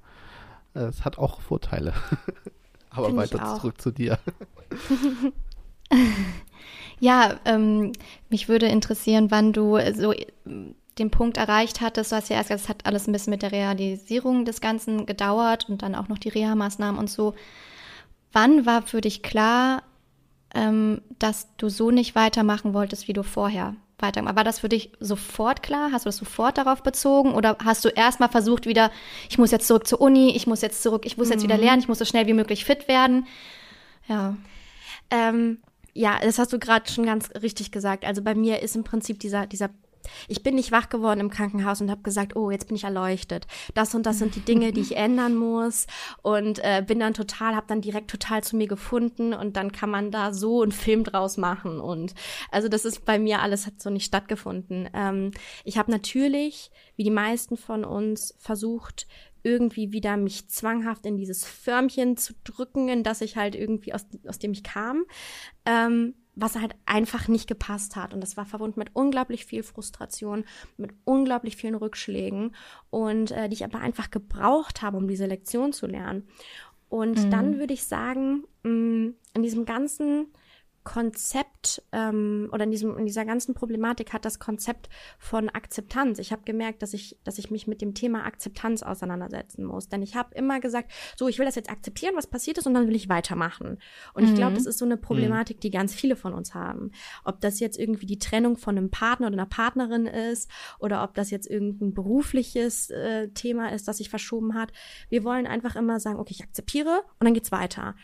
[0.75, 1.93] es hat auch Vorteile.
[2.93, 4.19] aber Find weiter zurück zu dir.
[7.01, 7.93] ja, ähm,
[8.29, 10.15] mich würde interessieren, wann du so
[10.99, 13.43] den Punkt erreicht hattest, du hast ja erst gesagt, es hat alles ein bisschen mit
[13.43, 17.35] der Realisierung des Ganzen gedauert und dann auch noch die Reha-Maßnahmen und so.
[18.33, 19.83] Wann war für dich klar,
[20.55, 24.91] ähm, dass du so nicht weitermachen wolltest, wie du vorher weitergemacht War das für dich
[25.01, 25.91] sofort klar?
[25.93, 27.35] Hast du das sofort darauf bezogen?
[27.35, 28.91] Oder hast du erstmal versucht wieder,
[29.31, 31.33] ich muss jetzt zurück zur Uni, ich muss jetzt zurück, ich muss mhm.
[31.35, 33.27] jetzt wieder lernen, ich muss so schnell wie möglich fit werden?
[34.09, 34.37] Ja.
[35.11, 35.59] Ähm,
[35.95, 38.05] ja, das hast du gerade schon ganz richtig gesagt.
[38.05, 39.71] Also bei mir ist im Prinzip dieser, dieser
[40.29, 43.47] ich bin nicht wach geworden im Krankenhaus und habe gesagt, oh, jetzt bin ich erleuchtet.
[43.75, 45.87] Das und das sind die Dinge, die ich ändern muss
[46.23, 49.91] und äh, bin dann total, habe dann direkt total zu mir gefunden und dann kann
[49.91, 52.15] man da so einen Film draus machen und
[52.51, 54.89] also das ist bei mir alles hat so nicht stattgefunden.
[54.95, 55.31] Ähm,
[55.65, 59.07] ich habe natürlich, wie die meisten von uns, versucht
[59.43, 64.07] irgendwie wieder mich zwanghaft in dieses Förmchen zu drücken, in das ich halt irgendwie aus,
[64.27, 65.05] aus dem ich kam.
[65.67, 68.15] Ähm, was halt einfach nicht gepasst hat.
[68.15, 70.45] Und das war verbunden mit unglaublich viel Frustration,
[70.77, 72.55] mit unglaublich vielen Rückschlägen
[72.91, 76.27] und äh, die ich aber einfach gebraucht habe, um diese Lektion zu lernen.
[76.89, 77.31] Und mhm.
[77.31, 80.27] dann würde ich sagen, mh, mm, in diesem ganzen
[80.85, 86.19] Konzept ähm, oder in, diesem, in dieser ganzen Problematik hat das Konzept von Akzeptanz.
[86.19, 89.89] Ich habe gemerkt, dass ich, dass ich mich mit dem Thema Akzeptanz auseinandersetzen muss.
[89.89, 92.75] Denn ich habe immer gesagt, so, ich will das jetzt akzeptieren, was passiert ist, und
[92.75, 93.79] dann will ich weitermachen.
[94.15, 94.29] Und mhm.
[94.31, 96.91] ich glaube, das ist so eine Problematik, die ganz viele von uns haben.
[97.25, 101.15] Ob das jetzt irgendwie die Trennung von einem Partner oder einer Partnerin ist oder ob
[101.15, 104.73] das jetzt irgendein berufliches äh, Thema ist, das sich verschoben hat.
[105.09, 107.95] Wir wollen einfach immer sagen, okay, ich akzeptiere und dann geht's weiter.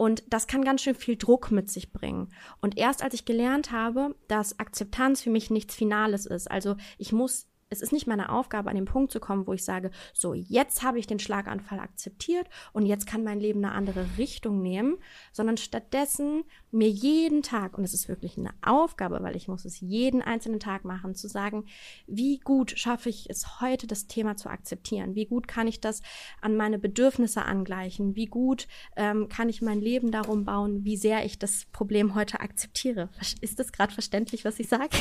[0.00, 2.32] Und das kann ganz schön viel Druck mit sich bringen.
[2.62, 7.12] Und erst als ich gelernt habe, dass Akzeptanz für mich nichts Finales ist, also ich
[7.12, 10.34] muss es ist nicht meine Aufgabe, an den Punkt zu kommen, wo ich sage, so,
[10.34, 14.96] jetzt habe ich den Schlaganfall akzeptiert und jetzt kann mein Leben eine andere Richtung nehmen,
[15.32, 19.80] sondern stattdessen mir jeden Tag, und es ist wirklich eine Aufgabe, weil ich muss es
[19.80, 21.64] jeden einzelnen Tag machen, zu sagen,
[22.06, 25.14] wie gut schaffe ich es heute, das Thema zu akzeptieren?
[25.14, 26.02] Wie gut kann ich das
[26.40, 28.14] an meine Bedürfnisse angleichen?
[28.14, 32.40] Wie gut ähm, kann ich mein Leben darum bauen, wie sehr ich das Problem heute
[32.40, 33.08] akzeptiere?
[33.40, 34.90] Ist das gerade verständlich, was ich sage?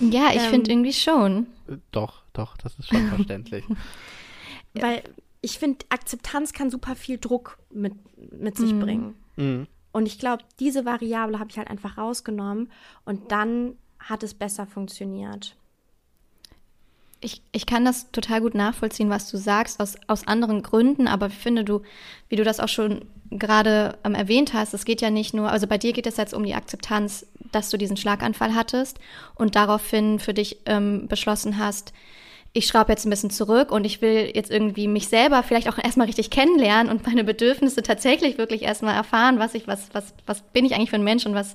[0.00, 1.46] Ja, ich ähm, finde irgendwie schon.
[1.92, 3.64] Doch, doch, das ist schon verständlich.
[4.74, 5.02] Weil
[5.40, 7.94] ich finde, Akzeptanz kann super viel Druck mit,
[8.32, 8.80] mit sich mhm.
[8.80, 9.14] bringen.
[9.36, 9.66] Mhm.
[9.92, 12.70] Und ich glaube, diese Variable habe ich halt einfach rausgenommen
[13.04, 15.54] und dann hat es besser funktioniert.
[17.20, 21.28] Ich, ich kann das total gut nachvollziehen, was du sagst, aus, aus anderen Gründen, aber
[21.28, 21.82] ich finde du,
[22.28, 25.68] wie du das auch schon gerade ähm, erwähnt hast, es geht ja nicht nur, also
[25.68, 28.98] bei dir geht es jetzt um die Akzeptanz, dass du diesen Schlaganfall hattest
[29.36, 31.92] und daraufhin für dich ähm, beschlossen hast,
[32.54, 35.78] ich schraube jetzt ein bisschen zurück und ich will jetzt irgendwie mich selber vielleicht auch
[35.78, 40.42] erstmal richtig kennenlernen und meine Bedürfnisse tatsächlich wirklich erstmal erfahren, was ich, was, was, was
[40.52, 41.54] bin ich eigentlich für ein Mensch und was,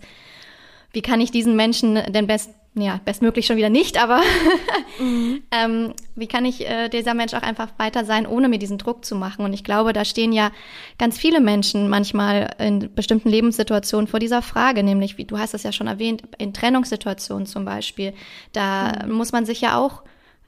[0.93, 4.21] wie kann ich diesen Menschen denn best, ja, bestmöglich schon wieder nicht, aber
[4.99, 5.43] mhm.
[5.51, 9.05] ähm, wie kann ich äh, dieser Mensch auch einfach weiter sein, ohne mir diesen Druck
[9.05, 9.45] zu machen?
[9.45, 10.49] Und ich glaube, da stehen ja
[10.97, 15.61] ganz viele Menschen manchmal in bestimmten Lebenssituationen vor dieser Frage, nämlich, wie du hast es
[15.61, 18.13] ja schon erwähnt, in Trennungssituationen zum Beispiel.
[18.51, 19.13] Da mhm.
[19.13, 20.01] muss man sich ja auch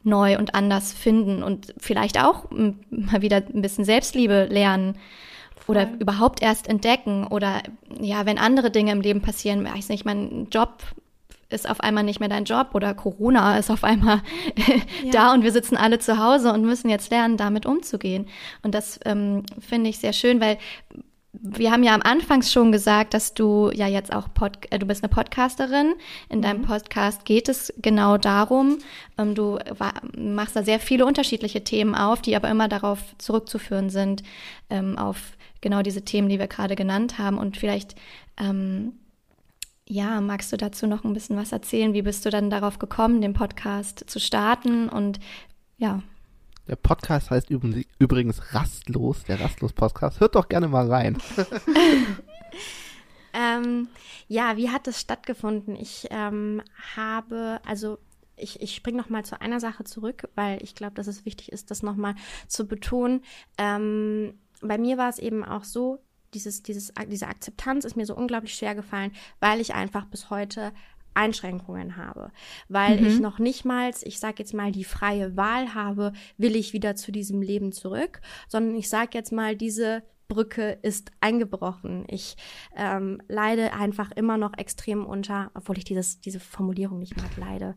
[0.03, 4.97] neu und anders finden und vielleicht auch mal wieder ein bisschen Selbstliebe lernen
[5.67, 7.61] oder überhaupt erst entdecken oder
[7.99, 10.81] ja, wenn andere Dinge im Leben passieren, weiß nicht, mein Job
[11.49, 14.21] ist auf einmal nicht mehr dein Job oder Corona ist auf einmal
[15.03, 15.11] ja.
[15.11, 18.27] da und wir sitzen alle zu Hause und müssen jetzt lernen, damit umzugehen.
[18.61, 20.57] Und das ähm, finde ich sehr schön, weil
[21.41, 24.85] wir haben ja am Anfang schon gesagt, dass du ja jetzt auch Pod äh, du
[24.85, 25.95] bist eine Podcasterin.
[26.29, 26.43] In mhm.
[26.43, 28.79] deinem Podcast geht es genau darum.
[29.17, 29.57] Ähm, du
[30.17, 34.23] machst da sehr viele unterschiedliche Themen auf, die aber immer darauf zurückzuführen sind,
[34.69, 37.37] ähm, auf genau diese Themen, die wir gerade genannt haben.
[37.37, 37.95] Und vielleicht
[38.37, 38.93] ähm,
[39.87, 41.93] ja, magst du dazu noch ein bisschen was erzählen?
[41.93, 44.87] Wie bist du dann darauf gekommen, den Podcast zu starten?
[44.87, 45.19] Und
[45.77, 46.01] ja.
[46.69, 50.19] Der Podcast heißt übrigens Rastlos, der Rastlos-Podcast.
[50.19, 51.17] Hört doch gerne mal rein.
[53.33, 53.87] ähm,
[54.27, 55.75] ja, wie hat das stattgefunden?
[55.75, 56.61] Ich ähm,
[56.95, 57.97] habe, also
[58.35, 61.51] ich, ich springe noch mal zu einer Sache zurück, weil ich glaube, dass es wichtig
[61.51, 62.13] ist, das noch mal
[62.47, 63.23] zu betonen.
[63.57, 65.97] Ähm, bei mir war es eben auch so,
[66.35, 70.71] dieses, dieses, diese Akzeptanz ist mir so unglaublich schwer gefallen, weil ich einfach bis heute
[71.13, 72.31] Einschränkungen habe,
[72.67, 73.07] weil mhm.
[73.07, 76.95] ich noch nicht mal, ich sage jetzt mal, die freie Wahl habe, will ich wieder
[76.95, 82.05] zu diesem Leben zurück, sondern ich sage jetzt mal, diese Brücke ist eingebrochen.
[82.07, 82.37] Ich
[82.75, 87.75] ähm, leide einfach immer noch extrem unter, obwohl ich dieses, diese Formulierung nicht mag, leide.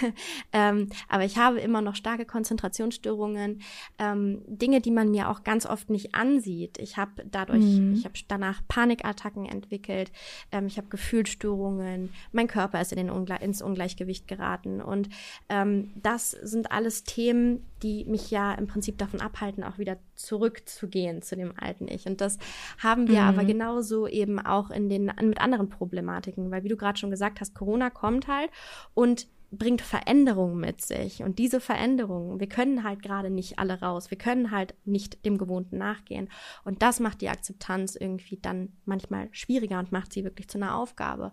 [0.52, 3.62] ähm, aber ich habe immer noch starke Konzentrationsstörungen,
[3.98, 6.78] ähm, Dinge, die man mir auch ganz oft nicht ansieht.
[6.78, 7.94] Ich habe dadurch, mhm.
[7.94, 10.12] ich habe danach Panikattacken entwickelt,
[10.52, 14.80] ähm, ich habe Gefühlsstörungen, mein Körper ist in den Ungle ins Ungleichgewicht geraten.
[14.80, 15.08] Und
[15.48, 21.22] ähm, das sind alles Themen, die mich ja im Prinzip davon abhalten, auch wieder zurückzugehen
[21.22, 22.06] zu dem alten Ich.
[22.06, 22.38] Und das
[22.78, 23.28] haben wir mhm.
[23.28, 27.40] aber genauso eben auch in den, mit anderen Problematiken, weil wie du gerade schon gesagt
[27.40, 28.50] hast, Corona kommt halt
[28.94, 31.22] und bringt Veränderungen mit sich.
[31.22, 34.10] Und diese Veränderungen, wir können halt gerade nicht alle raus.
[34.10, 36.28] Wir können halt nicht dem Gewohnten nachgehen.
[36.64, 40.76] Und das macht die Akzeptanz irgendwie dann manchmal schwieriger und macht sie wirklich zu einer
[40.76, 41.32] Aufgabe.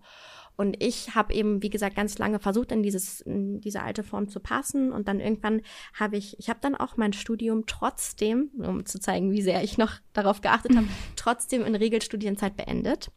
[0.58, 4.30] Und ich habe eben, wie gesagt, ganz lange versucht, in, dieses, in diese alte Form
[4.30, 4.92] zu passen.
[4.92, 5.62] Und dann irgendwann
[5.94, 9.78] habe ich, ich habe dann auch mein Studium trotzdem, um zu zeigen, wie sehr ich
[9.78, 13.12] noch darauf geachtet habe, trotzdem in Regelstudienzeit beendet.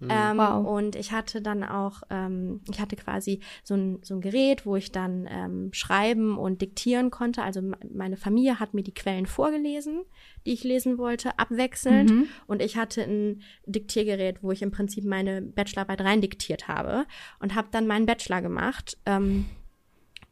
[0.00, 0.08] Mhm.
[0.10, 0.66] Ähm, wow.
[0.66, 4.76] Und ich hatte dann auch, ähm, ich hatte quasi so ein, so ein Gerät, wo
[4.76, 7.42] ich dann ähm, schreiben und diktieren konnte.
[7.42, 10.04] Also meine Familie hat mir die Quellen vorgelesen,
[10.46, 12.10] die ich lesen wollte, abwechselnd.
[12.10, 12.28] Mhm.
[12.46, 17.06] Und ich hatte ein Diktiergerät, wo ich im Prinzip meine Bachelorarbeit rein diktiert habe
[17.40, 18.98] und habe dann meinen Bachelor gemacht.
[19.06, 19.46] Ähm,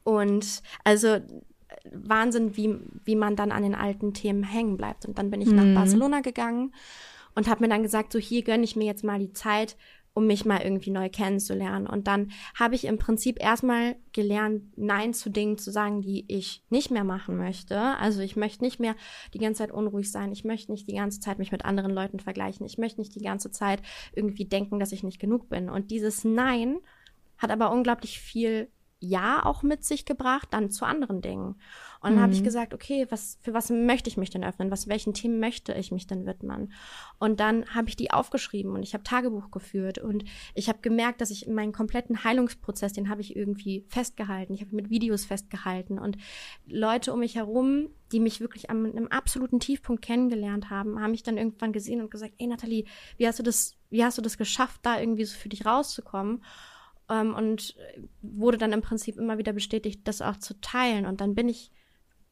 [0.05, 1.19] und also
[1.91, 5.07] Wahnsinn, wie, wie man dann an den alten Themen hängen bleibt.
[5.07, 5.57] Und dann bin ich mhm.
[5.57, 6.75] nach Barcelona gegangen
[7.35, 9.77] und habe mir dann gesagt, so hier gönne ich mir jetzt mal die Zeit,
[10.15, 11.87] um mich mal irgendwie neu kennenzulernen.
[11.87, 16.63] Und dann habe ich im Prinzip erstmal gelernt, Nein zu Dingen zu sagen, die ich
[16.69, 17.79] nicht mehr machen möchte.
[17.79, 18.95] Also ich möchte nicht mehr
[19.33, 20.33] die ganze Zeit unruhig sein.
[20.33, 22.67] Ich möchte nicht die ganze Zeit mich mit anderen Leuten vergleichen.
[22.67, 23.81] Ich möchte nicht die ganze Zeit
[24.15, 25.71] irgendwie denken, dass ich nicht genug bin.
[25.71, 26.79] Und dieses Nein
[27.39, 28.69] hat aber unglaublich viel
[29.03, 31.57] ja auch mit sich gebracht, dann zu anderen Dingen.
[32.01, 32.21] Und dann mhm.
[32.21, 34.71] habe ich gesagt, okay, was für was möchte ich mich denn öffnen?
[34.71, 36.73] Was welchen Themen möchte ich mich denn widmen?
[37.19, 41.21] Und dann habe ich die aufgeschrieben und ich habe Tagebuch geführt und ich habe gemerkt,
[41.21, 44.55] dass ich meinen kompletten Heilungsprozess, den habe ich irgendwie festgehalten.
[44.55, 46.17] Ich habe mit Videos festgehalten und
[46.67, 51.23] Leute um mich herum, die mich wirklich am einem absoluten Tiefpunkt kennengelernt haben, haben mich
[51.23, 52.85] dann irgendwann gesehen und gesagt, ey Nathalie,
[53.17, 56.43] wie hast du das, wie hast du das geschafft, da irgendwie so für dich rauszukommen?
[57.09, 57.75] Ähm, und
[58.21, 61.07] wurde dann im Prinzip immer wieder bestätigt, das auch zu teilen.
[61.07, 61.71] Und dann bin ich,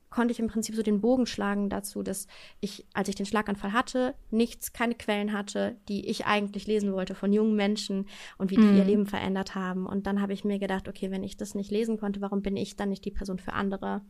[0.08, 2.26] konnte ich im Prinzip so den Bogen schlagen dazu, dass
[2.60, 7.14] ich, als ich den Schlaganfall hatte, nichts, keine Quellen hatte, die ich eigentlich lesen wollte
[7.14, 8.06] von jungen Menschen
[8.38, 8.76] und wie die mhm.
[8.76, 9.86] ihr Leben verändert haben.
[9.86, 12.56] Und dann habe ich mir gedacht, okay, wenn ich das nicht lesen konnte, warum bin
[12.56, 14.02] ich dann nicht die Person für andere?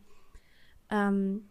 [0.91, 1.49] Ähm,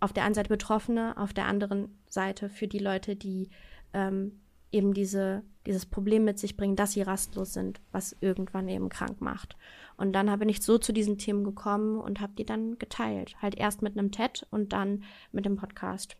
[0.00, 3.48] auf der einen Seite Betroffene, auf der anderen Seite für die Leute, die
[3.94, 8.88] ähm, eben diese, dieses Problem mit sich bringen, dass sie rastlos sind, was irgendwann eben
[8.88, 9.56] krank macht.
[9.96, 13.36] Und dann bin ich so zu diesen Themen gekommen und habe die dann geteilt.
[13.40, 16.16] Halt erst mit einem TED und dann mit dem Podcast.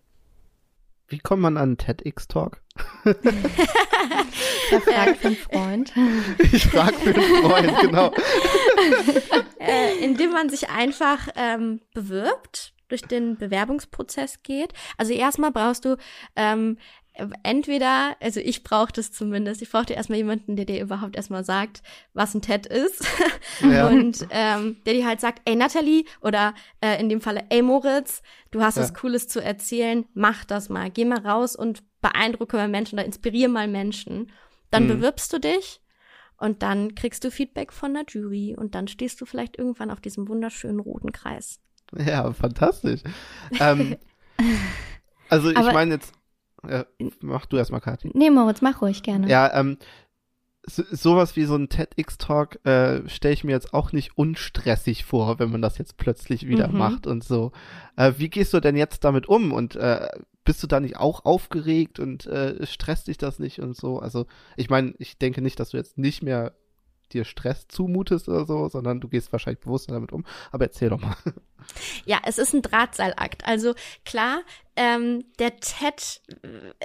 [1.08, 2.62] Wie kommt man an TEDx-Talk?
[4.70, 5.92] Er fragt für einen Freund.
[6.52, 8.12] Ich frage für einen Freund, genau.
[9.58, 14.74] Äh, indem man sich einfach ähm, bewirbt, durch den Bewerbungsprozess geht.
[14.98, 15.96] Also erstmal brauchst du
[16.36, 16.76] ähm,
[17.42, 21.82] entweder, also ich brauche das zumindest, ich brauchte erstmal jemanden, der dir überhaupt erstmal sagt,
[22.12, 23.06] was ein TED ist.
[23.60, 23.88] Ja.
[23.88, 28.22] Und ähm, der dir halt sagt, ey Natalie oder äh, in dem Falle, ey Moritz,
[28.50, 28.82] du hast ja.
[28.82, 30.90] was Cooles zu erzählen, mach das mal.
[30.90, 34.32] Geh mal raus und beeindrucke mal Menschen oder inspiriere mal Menschen.
[34.70, 34.88] Dann mhm.
[34.88, 35.80] bewirbst du dich
[36.36, 40.00] und dann kriegst du Feedback von der Jury und dann stehst du vielleicht irgendwann auf
[40.00, 41.60] diesem wunderschönen roten Kreis.
[41.96, 43.02] Ja, fantastisch.
[43.60, 43.96] ähm,
[45.28, 46.12] also ich meine jetzt
[46.68, 46.84] äh,
[47.20, 48.10] mach du erstmal, Kathi.
[48.14, 49.28] Nee, Moritz, mach ruhig gerne.
[49.28, 49.78] Ja, ähm,
[50.66, 55.38] so, sowas wie so ein TEDx-Talk äh, stelle ich mir jetzt auch nicht unstressig vor,
[55.38, 56.78] wenn man das jetzt plötzlich wieder mhm.
[56.78, 57.52] macht und so.
[57.96, 59.52] Äh, wie gehst du denn jetzt damit um?
[59.52, 60.08] Und äh,
[60.44, 63.98] bist du da nicht auch aufgeregt und äh, stresst dich das nicht und so?
[63.98, 66.54] Also, ich meine, ich denke nicht, dass du jetzt nicht mehr
[67.12, 70.24] dir Stress zumutest oder so, sondern du gehst wahrscheinlich bewusster damit um.
[70.52, 71.16] Aber erzähl doch mal.
[72.04, 73.46] Ja, es ist ein Drahtseilakt.
[73.46, 74.42] Also klar,
[74.76, 76.20] ähm, der TED,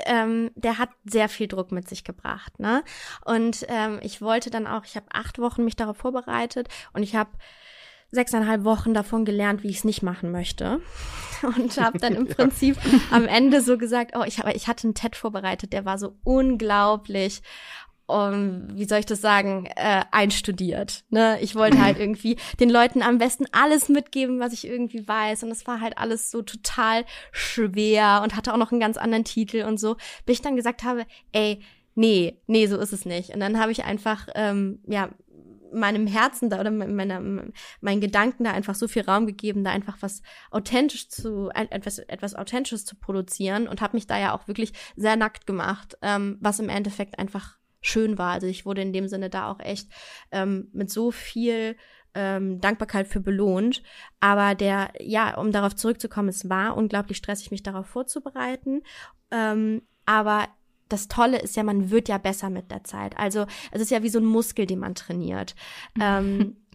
[0.05, 2.59] ähm, der hat sehr viel Druck mit sich gebracht.
[2.59, 2.83] Ne?
[3.25, 7.15] Und ähm, ich wollte dann auch, ich habe acht Wochen mich darauf vorbereitet und ich
[7.15, 7.31] habe
[8.11, 10.81] sechseinhalb Wochen davon gelernt, wie ich es nicht machen möchte.
[11.43, 12.33] Und habe dann im ja.
[12.33, 12.77] Prinzip
[13.11, 16.17] am Ende so gesagt, oh, ich, hab, ich hatte einen TED vorbereitet, der war so
[16.23, 17.41] unglaublich
[18.09, 21.03] um, wie soll ich das sagen, äh, einstudiert.
[21.09, 21.37] Ne?
[21.41, 25.43] Ich wollte halt irgendwie den Leuten am besten alles mitgeben, was ich irgendwie weiß.
[25.43, 29.23] Und es war halt alles so total schwer und hatte auch noch einen ganz anderen
[29.23, 29.95] Titel und so,
[30.25, 31.61] bis ich dann gesagt habe, ey,
[31.95, 33.33] nee, nee, so ist es nicht.
[33.33, 35.09] Und dann habe ich einfach, ähm, ja,
[35.71, 37.19] meinem Herzen da oder meiner,
[37.81, 42.33] meinen Gedanken da einfach so viel Raum gegeben, da einfach was authentisch zu, etwas, etwas
[42.33, 46.59] authentisches zu produzieren und habe mich da ja auch wirklich sehr nackt gemacht, ähm, was
[46.59, 48.31] im Endeffekt einfach schön war.
[48.31, 49.89] Also ich wurde in dem Sinne da auch echt
[50.31, 51.75] ähm, mit so viel
[52.13, 53.83] ähm, Dankbarkeit für belohnt.
[54.19, 58.81] Aber der, ja, um darauf zurückzukommen, es war unglaublich stressig, mich darauf vorzubereiten.
[59.31, 60.47] Ähm, aber
[60.89, 63.17] das Tolle ist ja, man wird ja besser mit der Zeit.
[63.17, 65.55] Also es ist ja wie so ein Muskel, den man trainiert.
[65.99, 66.57] ähm,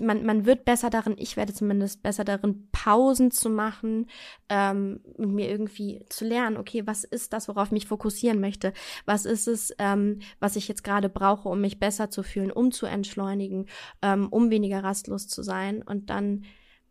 [0.00, 4.06] man, man wird besser darin, ich werde zumindest besser darin, Pausen zu machen,
[4.48, 8.72] ähm, und mir irgendwie zu lernen, okay, was ist das, worauf ich mich fokussieren möchte?
[9.04, 12.72] Was ist es, ähm, was ich jetzt gerade brauche, um mich besser zu fühlen, um
[12.72, 13.66] zu entschleunigen,
[14.02, 15.82] ähm, um weniger rastlos zu sein?
[15.82, 16.44] Und dann,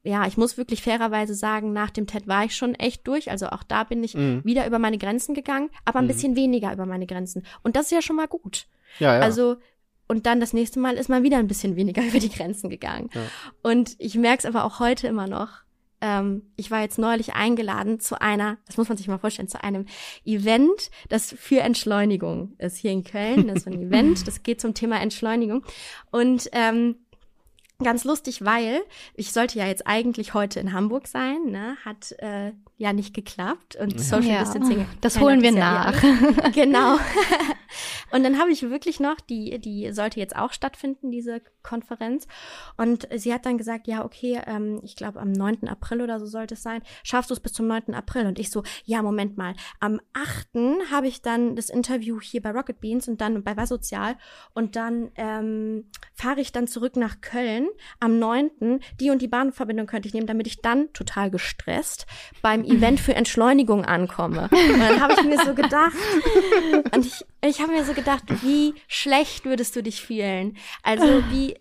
[0.04, 3.32] ja, ich muss wirklich fairerweise sagen, nach dem TED war ich schon echt durch.
[3.32, 4.42] Also auch da bin ich mhm.
[4.44, 6.10] wieder über meine Grenzen gegangen, aber ein mhm.
[6.10, 7.44] bisschen weniger über meine Grenzen.
[7.64, 8.68] Und das ist ja schon mal gut.
[9.00, 9.22] Ja, ja.
[9.22, 9.58] Also
[10.08, 13.10] und dann das nächste Mal ist man wieder ein bisschen weniger über die Grenzen gegangen.
[13.14, 13.22] Ja.
[13.64, 15.50] Und ich merke es aber auch heute immer noch.
[16.00, 19.64] Ähm, ich war jetzt neulich eingeladen zu einer, das muss man sich mal vorstellen, zu
[19.64, 19.86] einem
[20.26, 23.48] Event, das für Entschleunigung ist hier in Köln.
[23.48, 25.64] Das ist ein Event, das geht zum Thema Entschleunigung.
[26.12, 26.98] Und ähm,
[27.84, 28.82] Ganz lustig, weil
[29.14, 31.78] ich sollte ja jetzt eigentlich heute in Hamburg sein, ne?
[31.86, 34.40] hat äh, ja nicht geklappt und Social ja.
[34.40, 34.88] Distancing.
[35.02, 36.02] Das holen wir nach.
[36.54, 36.96] genau.
[38.12, 42.28] und dann habe ich wirklich noch, die, die sollte jetzt auch stattfinden, diese Konferenz.
[42.78, 45.68] Und sie hat dann gesagt, ja, okay, ähm, ich glaube am 9.
[45.68, 46.82] April oder so sollte es sein.
[47.04, 47.94] Schaffst du es bis zum 9.
[47.94, 48.26] April?
[48.26, 49.54] Und ich so, ja, Moment mal.
[49.80, 50.92] Am 8.
[50.92, 54.18] habe ich dann das Interview hier bei Rocket Beans und dann bei Vasozial.
[54.56, 57.67] Und dann ähm, fahre ich dann zurück nach Köln
[58.00, 58.80] am 9.
[59.00, 62.06] Die und die Bahnverbindung könnte ich nehmen, damit ich dann total gestresst
[62.42, 64.50] beim Event für Entschleunigung ankomme.
[64.52, 65.96] Und dann habe ich mir so gedacht,
[66.94, 70.58] und ich, ich habe mir so gedacht, wie schlecht würdest du dich fühlen?
[70.84, 71.56] Also wie,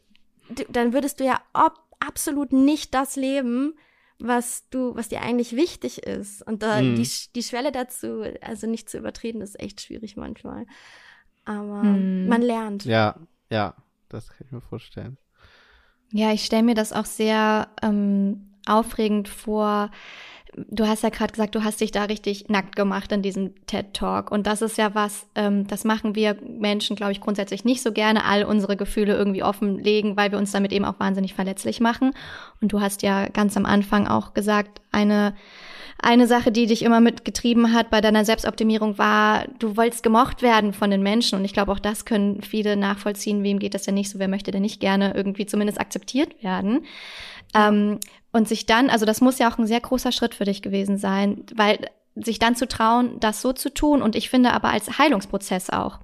[0.69, 3.75] dann würdest du ja ob, absolut nicht das leben,
[4.19, 6.47] was du, was dir eigentlich wichtig ist.
[6.47, 6.97] Und da, mhm.
[6.97, 10.67] die, die Schwelle dazu, also nicht zu übertreten, ist echt schwierig manchmal.
[11.45, 12.29] Aber mhm.
[12.29, 12.85] man lernt.
[12.85, 13.75] Ja, ja,
[14.09, 15.19] das kann ich mir vorstellen.
[16.13, 19.91] Ja, ich stelle mir das auch sehr ähm, aufregend vor,
[20.57, 23.95] du hast ja gerade gesagt, du hast dich da richtig nackt gemacht in diesem TED
[23.95, 24.31] Talk.
[24.31, 27.93] Und das ist ja was, ähm, das machen wir Menschen, glaube ich, grundsätzlich nicht so
[27.93, 32.13] gerne, all unsere Gefühle irgendwie offenlegen, weil wir uns damit eben auch wahnsinnig verletzlich machen.
[32.61, 35.35] Und du hast ja ganz am Anfang auch gesagt, eine
[35.99, 40.75] eine Sache, die dich immer mitgetrieben hat bei deiner Selbstoptimierung war, du wolltest gemocht werden
[40.75, 41.39] von den Menschen.
[41.39, 43.43] Und ich glaube, auch das können viele nachvollziehen.
[43.43, 44.19] Wem geht das denn nicht so?
[44.19, 46.85] Wer möchte denn nicht gerne irgendwie zumindest akzeptiert werden?
[47.55, 47.99] Ähm,
[48.37, 50.99] und sich dann, also das muss ja auch ein sehr großer Schritt für dich gewesen
[50.99, 51.79] sein, weil
[52.15, 56.01] sich dann zu trauen, das so zu tun und ich finde aber als Heilungsprozess auch.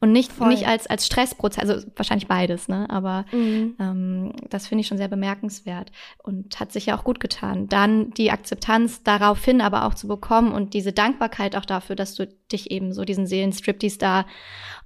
[0.00, 0.48] Und nicht, Voll.
[0.48, 2.88] nicht als, als Stressprozess, also wahrscheinlich beides, ne?
[2.88, 3.76] Aber mhm.
[3.78, 7.68] ähm, das finde ich schon sehr bemerkenswert und hat sich ja auch gut getan.
[7.68, 12.26] Dann die Akzeptanz daraufhin aber auch zu bekommen und diese Dankbarkeit auch dafür, dass du
[12.50, 14.26] dich eben so diesen Seelenstriptease da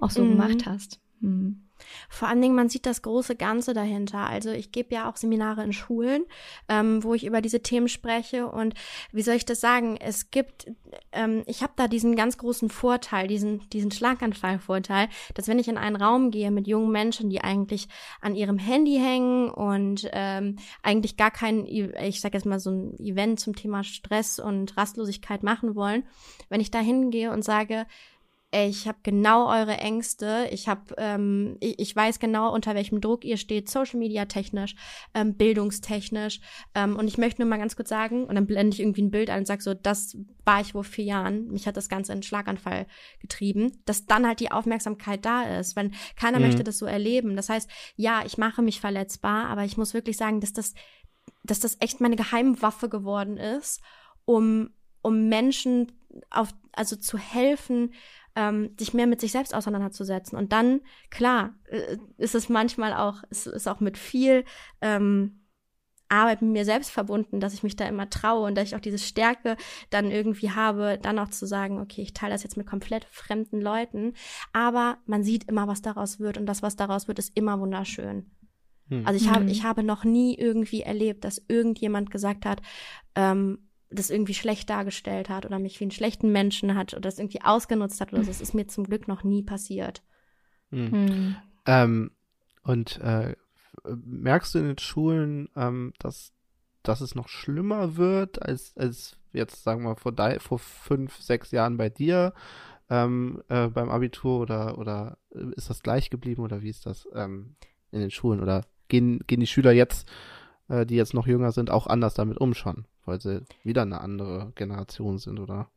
[0.00, 0.30] auch so mhm.
[0.30, 0.98] gemacht hast.
[1.20, 1.69] Mhm.
[2.12, 4.26] Vor allen Dingen, man sieht das große Ganze dahinter.
[4.28, 6.24] Also ich gebe ja auch Seminare in Schulen,
[6.68, 8.48] ähm, wo ich über diese Themen spreche.
[8.48, 8.74] Und
[9.12, 9.96] wie soll ich das sagen?
[9.96, 10.66] Es gibt,
[11.12, 15.78] ähm, ich habe da diesen ganz großen Vorteil, diesen, diesen Schlaganfallvorteil, dass wenn ich in
[15.78, 17.86] einen Raum gehe mit jungen Menschen, die eigentlich
[18.20, 22.98] an ihrem Handy hängen und ähm, eigentlich gar kein, ich sage jetzt mal so ein
[22.98, 26.02] Event zum Thema Stress und Rastlosigkeit machen wollen,
[26.48, 27.86] wenn ich da hingehe und sage,
[28.52, 33.00] ey, ich habe genau eure Ängste, ich habe, ähm, ich, ich, weiß genau, unter welchem
[33.00, 34.74] Druck ihr steht, Social Media technisch,
[35.14, 36.40] ähm, bildungstechnisch.
[36.74, 39.12] Ähm, und ich möchte nur mal ganz kurz sagen, und dann blende ich irgendwie ein
[39.12, 42.10] Bild ein und sage so, das war ich vor vier Jahren, mich hat das Ganze
[42.10, 42.86] in einen Schlaganfall
[43.20, 46.46] getrieben, dass dann halt die Aufmerksamkeit da ist, wenn keiner mhm.
[46.46, 47.36] möchte das so erleben.
[47.36, 50.74] Das heißt, ja, ich mache mich verletzbar, aber ich muss wirklich sagen, dass das,
[51.44, 53.80] dass das echt meine Geheimwaffe geworden ist,
[54.24, 54.70] um,
[55.02, 55.92] um Menschen
[56.30, 57.92] auf, also zu helfen,
[58.36, 60.38] ähm, sich mehr mit sich selbst auseinanderzusetzen.
[60.38, 64.44] Und dann, klar, äh, ist es manchmal auch, es ist auch mit viel
[64.80, 65.40] ähm,
[66.10, 68.80] Arbeit mit mir selbst verbunden, dass ich mich da immer traue und dass ich auch
[68.80, 69.56] diese Stärke
[69.90, 73.60] dann irgendwie habe, dann auch zu sagen, okay, ich teile das jetzt mit komplett fremden
[73.60, 74.14] Leuten,
[74.52, 78.30] aber man sieht immer, was daraus wird und das, was daraus wird, ist immer wunderschön.
[78.88, 79.06] Hm.
[79.06, 79.50] Also ich habe, mhm.
[79.50, 82.60] ich habe noch nie irgendwie erlebt, dass irgendjemand gesagt hat,
[83.14, 87.18] ähm, das irgendwie schlecht dargestellt hat oder mich wie einen schlechten Menschen hat oder das
[87.18, 88.28] irgendwie ausgenutzt hat oder so.
[88.28, 90.02] Das ist mir zum Glück noch nie passiert.
[90.70, 90.90] Mhm.
[90.90, 91.36] Mhm.
[91.66, 92.10] Ähm,
[92.62, 93.34] und äh,
[93.84, 96.32] merkst du in den Schulen, ähm, dass,
[96.82, 101.76] dass es noch schlimmer wird, als, als jetzt, sagen wir, vor, vor fünf, sechs Jahren
[101.76, 102.32] bei dir
[102.88, 105.18] ähm, äh, beim Abitur oder, oder
[105.56, 107.56] ist das gleich geblieben oder wie ist das ähm,
[107.90, 108.40] in den Schulen?
[108.40, 110.08] Oder gehen, gehen die Schüler jetzt,
[110.70, 114.00] äh, die jetzt noch jünger sind, auch anders damit um schon, weil sie wieder eine
[114.00, 115.68] andere Generation sind, oder?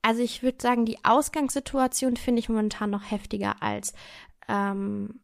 [0.00, 3.92] Also ich würde sagen, die Ausgangssituation finde ich momentan noch heftiger als
[4.48, 5.20] ähm,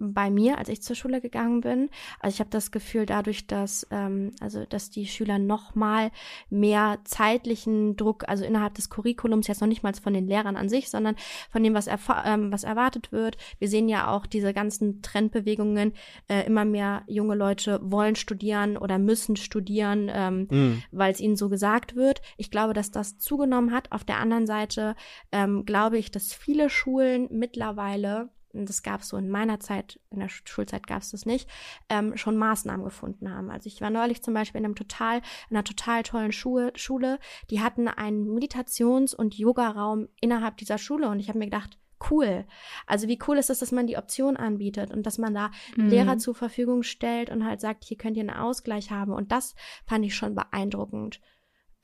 [0.00, 1.90] bei mir, als ich zur Schule gegangen bin.
[2.18, 6.10] Also ich habe das Gefühl, dadurch, dass ähm, also dass die Schüler noch mal
[6.48, 10.68] mehr zeitlichen Druck, also innerhalb des Curriculums jetzt noch nicht mal von den Lehrern an
[10.68, 11.16] sich, sondern
[11.50, 13.36] von dem, was, ähm, was erwartet wird.
[13.58, 15.92] Wir sehen ja auch diese ganzen Trendbewegungen.
[16.28, 20.82] Äh, immer mehr junge Leute wollen studieren oder müssen studieren, ähm, mhm.
[20.92, 22.22] weil es ihnen so gesagt wird.
[22.36, 23.92] Ich glaube, dass das zugenommen hat.
[23.92, 24.94] Auf der anderen Seite
[25.32, 30.20] ähm, glaube ich, dass viele Schulen mittlerweile das gab es so in meiner Zeit, in
[30.20, 31.48] der Schulzeit gab es das nicht,
[31.88, 33.50] ähm, schon Maßnahmen gefunden haben.
[33.50, 37.18] Also ich war neulich zum Beispiel in einem total, in einer total tollen Schule, Schule,
[37.50, 41.78] die hatten einen Meditations- und Yoga-Raum innerhalb dieser Schule und ich habe mir gedacht,
[42.10, 42.46] cool.
[42.86, 45.88] Also wie cool ist es, dass man die Option anbietet und dass man da mhm.
[45.88, 49.12] Lehrer zur Verfügung stellt und halt sagt, hier könnt ihr einen Ausgleich haben.
[49.12, 49.54] Und das
[49.86, 51.20] fand ich schon beeindruckend.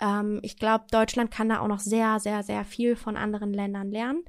[0.00, 3.90] Ähm, ich glaube, Deutschland kann da auch noch sehr, sehr, sehr viel von anderen Ländern
[3.90, 4.24] lernen.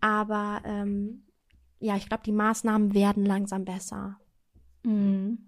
[0.00, 1.24] Aber ähm,
[1.78, 4.18] ja, ich glaube, die Maßnahmen werden langsam besser.
[4.82, 5.38] Mhm.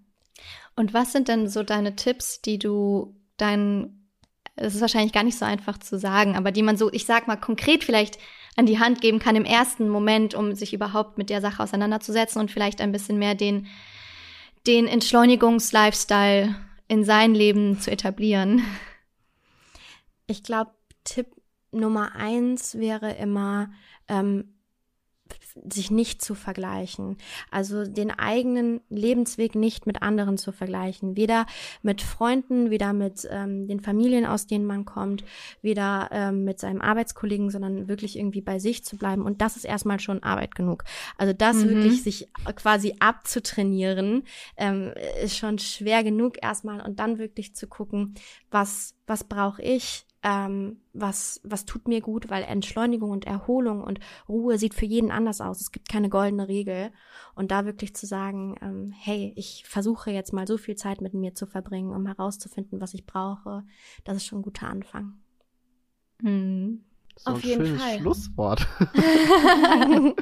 [0.75, 4.09] Und was sind denn so deine Tipps, die du deinen,
[4.55, 7.27] es ist wahrscheinlich gar nicht so einfach zu sagen, aber die man so, ich sag
[7.27, 8.19] mal, konkret vielleicht
[8.55, 12.41] an die Hand geben kann im ersten Moment, um sich überhaupt mit der Sache auseinanderzusetzen
[12.41, 13.67] und vielleicht ein bisschen mehr den,
[14.67, 16.55] den Entschleunigungs-Lifestyle
[16.87, 18.61] in sein Leben zu etablieren?
[20.27, 20.71] Ich glaube,
[21.03, 21.27] Tipp
[21.71, 23.71] Nummer eins wäre immer,
[24.07, 24.58] ähm,
[25.69, 27.17] sich nicht zu vergleichen.
[27.51, 31.15] Also den eigenen Lebensweg nicht mit anderen zu vergleichen.
[31.15, 31.45] Weder
[31.81, 35.23] mit Freunden, weder mit ähm, den Familien, aus denen man kommt,
[35.61, 39.23] weder ähm, mit seinem Arbeitskollegen, sondern wirklich irgendwie bei sich zu bleiben.
[39.23, 40.83] Und das ist erstmal schon Arbeit genug.
[41.17, 41.69] Also das mhm.
[41.69, 44.23] wirklich sich quasi abzutrainieren,
[44.57, 44.93] ähm,
[45.23, 46.81] ist schon schwer genug erstmal.
[46.81, 48.15] Und dann wirklich zu gucken,
[48.51, 50.05] was, was brauche ich?
[50.21, 55.11] Ähm, was, was tut mir gut, weil Entschleunigung und Erholung und Ruhe sieht für jeden
[55.11, 55.61] anders aus.
[55.61, 56.91] Es gibt keine goldene Regel.
[57.35, 61.13] Und da wirklich zu sagen, ähm, hey, ich versuche jetzt mal so viel Zeit mit
[61.13, 63.63] mir zu verbringen, um herauszufinden, was ich brauche,
[64.03, 65.13] das ist schon ein guter Anfang.
[66.21, 66.83] Mhm.
[67.15, 67.99] So Auf jeden Fall.
[67.99, 68.67] Schlusswort.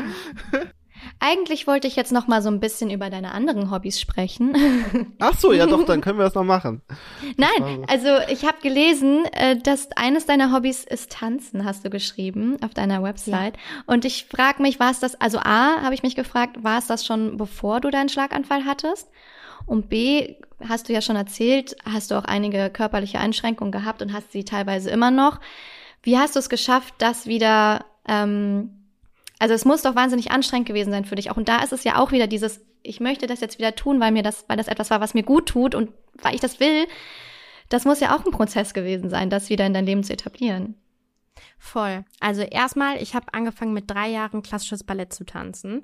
[1.20, 5.16] Eigentlich wollte ich jetzt noch mal so ein bisschen über deine anderen Hobbys sprechen.
[5.20, 6.82] Ach so, ja doch, dann können wir das noch machen.
[7.38, 12.58] Nein, also ich habe gelesen, äh, dass eines deiner Hobbys ist Tanzen, hast du geschrieben
[12.64, 13.56] auf deiner Website.
[13.56, 13.84] Ja.
[13.94, 16.88] Und ich frage mich, war es das, also A, habe ich mich gefragt, war es
[16.88, 19.10] das schon bevor du deinen Schlaganfall hattest?
[19.66, 20.36] Und B,
[20.68, 24.46] hast du ja schon erzählt, hast du auch einige körperliche Einschränkungen gehabt und hast sie
[24.46, 25.40] teilweise immer noch.
[26.04, 28.77] Wie hast du es geschafft, das wieder ähm,
[29.40, 31.38] also es muss doch wahnsinnig anstrengend gewesen sein für dich auch.
[31.38, 34.12] Und da ist es ja auch wieder dieses, ich möchte das jetzt wieder tun, weil
[34.12, 36.88] mir das, weil das etwas war, was mir gut tut und weil ich das will.
[37.70, 40.76] Das muss ja auch ein Prozess gewesen sein, das wieder in dein Leben zu etablieren.
[41.60, 42.06] Voll.
[42.20, 45.84] Also erstmal, ich habe angefangen mit drei Jahren klassisches Ballett zu tanzen,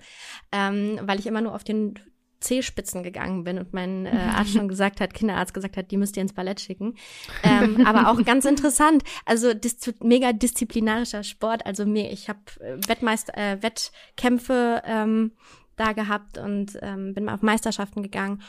[0.51, 1.99] ähm, weil ich immer nur auf den
[2.44, 6.16] Zehspitzen gegangen bin und mein äh, Arzt schon gesagt hat, Kinderarzt gesagt hat, die müsst
[6.18, 6.96] ihr ins Ballett schicken.
[7.44, 11.66] Ähm, aber auch ganz interessant, also dis mega disziplinarischer Sport.
[11.66, 15.32] Also mir, ich habe äh, Wettmeister, äh, Wettkämpfe ähm,
[15.76, 18.41] da gehabt und ähm, bin auf Meisterschaften gegangen.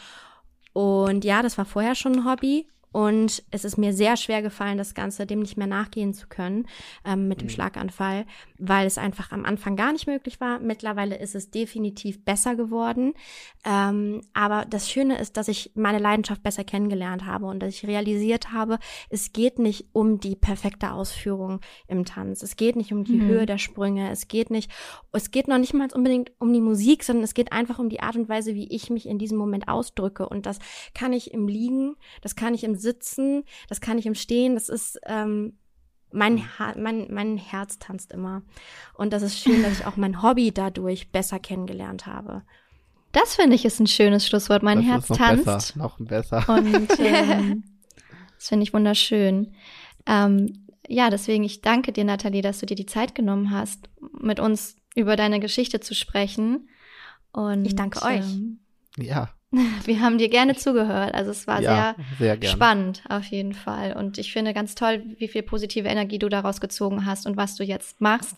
[0.72, 2.66] Und ja, das war vorher schon ein Hobby.
[2.94, 6.68] Und es ist mir sehr schwer gefallen, das Ganze dem nicht mehr nachgehen zu können
[7.04, 7.50] ähm, mit dem mhm.
[7.50, 8.24] Schlaganfall,
[8.56, 10.60] weil es einfach am Anfang gar nicht möglich war.
[10.60, 13.14] Mittlerweile ist es definitiv besser geworden.
[13.64, 17.84] Ähm, aber das Schöne ist, dass ich meine Leidenschaft besser kennengelernt habe und dass ich
[17.84, 18.78] realisiert habe,
[19.10, 22.44] es geht nicht um die perfekte Ausführung im Tanz.
[22.44, 23.26] Es geht nicht um die mhm.
[23.26, 24.08] Höhe der Sprünge.
[24.12, 24.70] Es geht nicht,
[25.10, 27.98] es geht noch nicht mal unbedingt um die Musik, sondern es geht einfach um die
[27.98, 30.28] Art und Weise, wie ich mich in diesem Moment ausdrücke.
[30.28, 30.60] Und das
[30.94, 34.68] kann ich im Liegen, das kann ich im Sitzen, das kann ich im Stehen, das
[34.68, 35.58] ist ähm,
[36.14, 36.44] mein, mhm.
[36.76, 38.42] mein, mein Herz tanzt immer.
[38.94, 42.42] Und das ist schön, dass ich auch mein Hobby dadurch besser kennengelernt habe.
[43.12, 44.62] Das finde ich ist ein schönes Schlusswort.
[44.62, 45.44] Mein das Herz noch tanzt.
[45.44, 46.48] Besser, noch besser.
[46.48, 47.64] Und ähm,
[48.36, 49.52] das finde ich wunderschön.
[50.06, 53.88] Ähm, ja, deswegen, ich danke dir, Nathalie, dass du dir die Zeit genommen hast,
[54.20, 56.68] mit uns über deine Geschichte zu sprechen.
[57.32, 58.34] Und ich danke euch.
[58.34, 58.60] Ähm,
[58.96, 59.30] ja,
[59.84, 61.14] Wir haben dir gerne zugehört.
[61.14, 63.92] Also es war ja, sehr, sehr spannend auf jeden Fall.
[63.96, 67.56] Und ich finde ganz toll, wie viel positive Energie du daraus gezogen hast und was
[67.56, 68.36] du jetzt machst.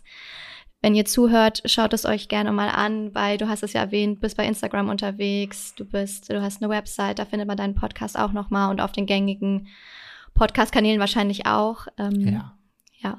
[0.83, 4.21] wenn ihr zuhört, schaut es euch gerne mal an, weil du hast es ja erwähnt,
[4.21, 8.17] bist bei Instagram unterwegs, du bist, du hast eine Website, da findet man deinen Podcast
[8.19, 9.67] auch nochmal und auf den gängigen
[10.35, 11.87] Podcast-Kanälen wahrscheinlich auch.
[11.99, 12.53] Ähm, Ja.
[12.99, 13.19] Ja.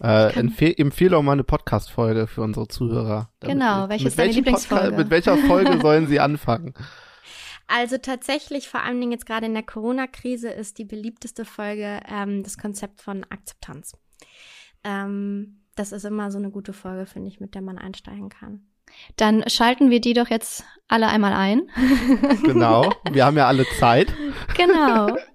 [0.00, 3.30] Äh, kann- empfehl, empfehle auch mal eine Podcast-Folge für unsere Zuhörer.
[3.40, 4.88] Genau, welche ist deine Lieblingsfolge?
[4.88, 6.74] Podca- Mit welcher Folge sollen sie anfangen?
[7.66, 12.42] Also tatsächlich, vor allen Dingen jetzt gerade in der Corona-Krise, ist die beliebteste Folge ähm,
[12.42, 13.92] das Konzept von Akzeptanz.
[14.84, 18.66] Ähm, das ist immer so eine gute Folge, finde ich, mit der man einsteigen kann.
[19.16, 21.62] Dann schalten wir die doch jetzt alle einmal ein.
[22.44, 24.12] Genau, wir haben ja alle Zeit.
[24.56, 25.16] genau.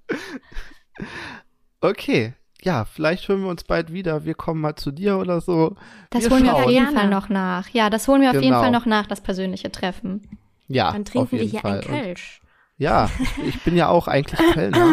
[1.82, 4.26] Okay, ja, vielleicht hören wir uns bald wieder.
[4.26, 5.76] Wir kommen mal zu dir oder so.
[6.10, 6.72] Das Wir holen wir auf schauen.
[6.72, 6.94] jeden.
[6.94, 7.70] Fall noch nach.
[7.70, 8.60] Ja, das holen wir auf jeden Genau.
[8.62, 10.39] Fall noch nach, das persönliche Treffen.
[10.70, 11.80] Ja, Dann auf trinken wir jeden hier Fall.
[11.80, 12.40] ein Kölsch.
[12.42, 13.10] Und, ja,
[13.46, 14.88] ich, bin ja auch eigentlich Kölner.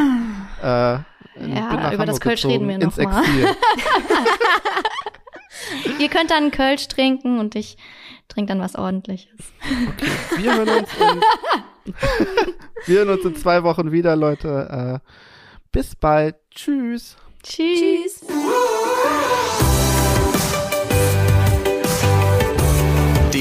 [0.60, 0.98] äh,
[1.38, 3.22] bin Ja, über das Kölsch gezogen, reden wir ins noch mal.
[3.22, 3.46] Exil.
[5.98, 7.76] Ihr könnt dann einen Kölsch trinken und ich
[8.28, 9.36] trinke dann was ordentliches.
[10.36, 11.94] Wir hören uns in,
[12.86, 15.02] wir hören uns in zwei Wochen wieder, Leute.
[15.04, 15.08] Äh,
[15.72, 16.36] bis bald.
[16.50, 17.16] Tschüss.
[17.42, 18.24] Tschüss.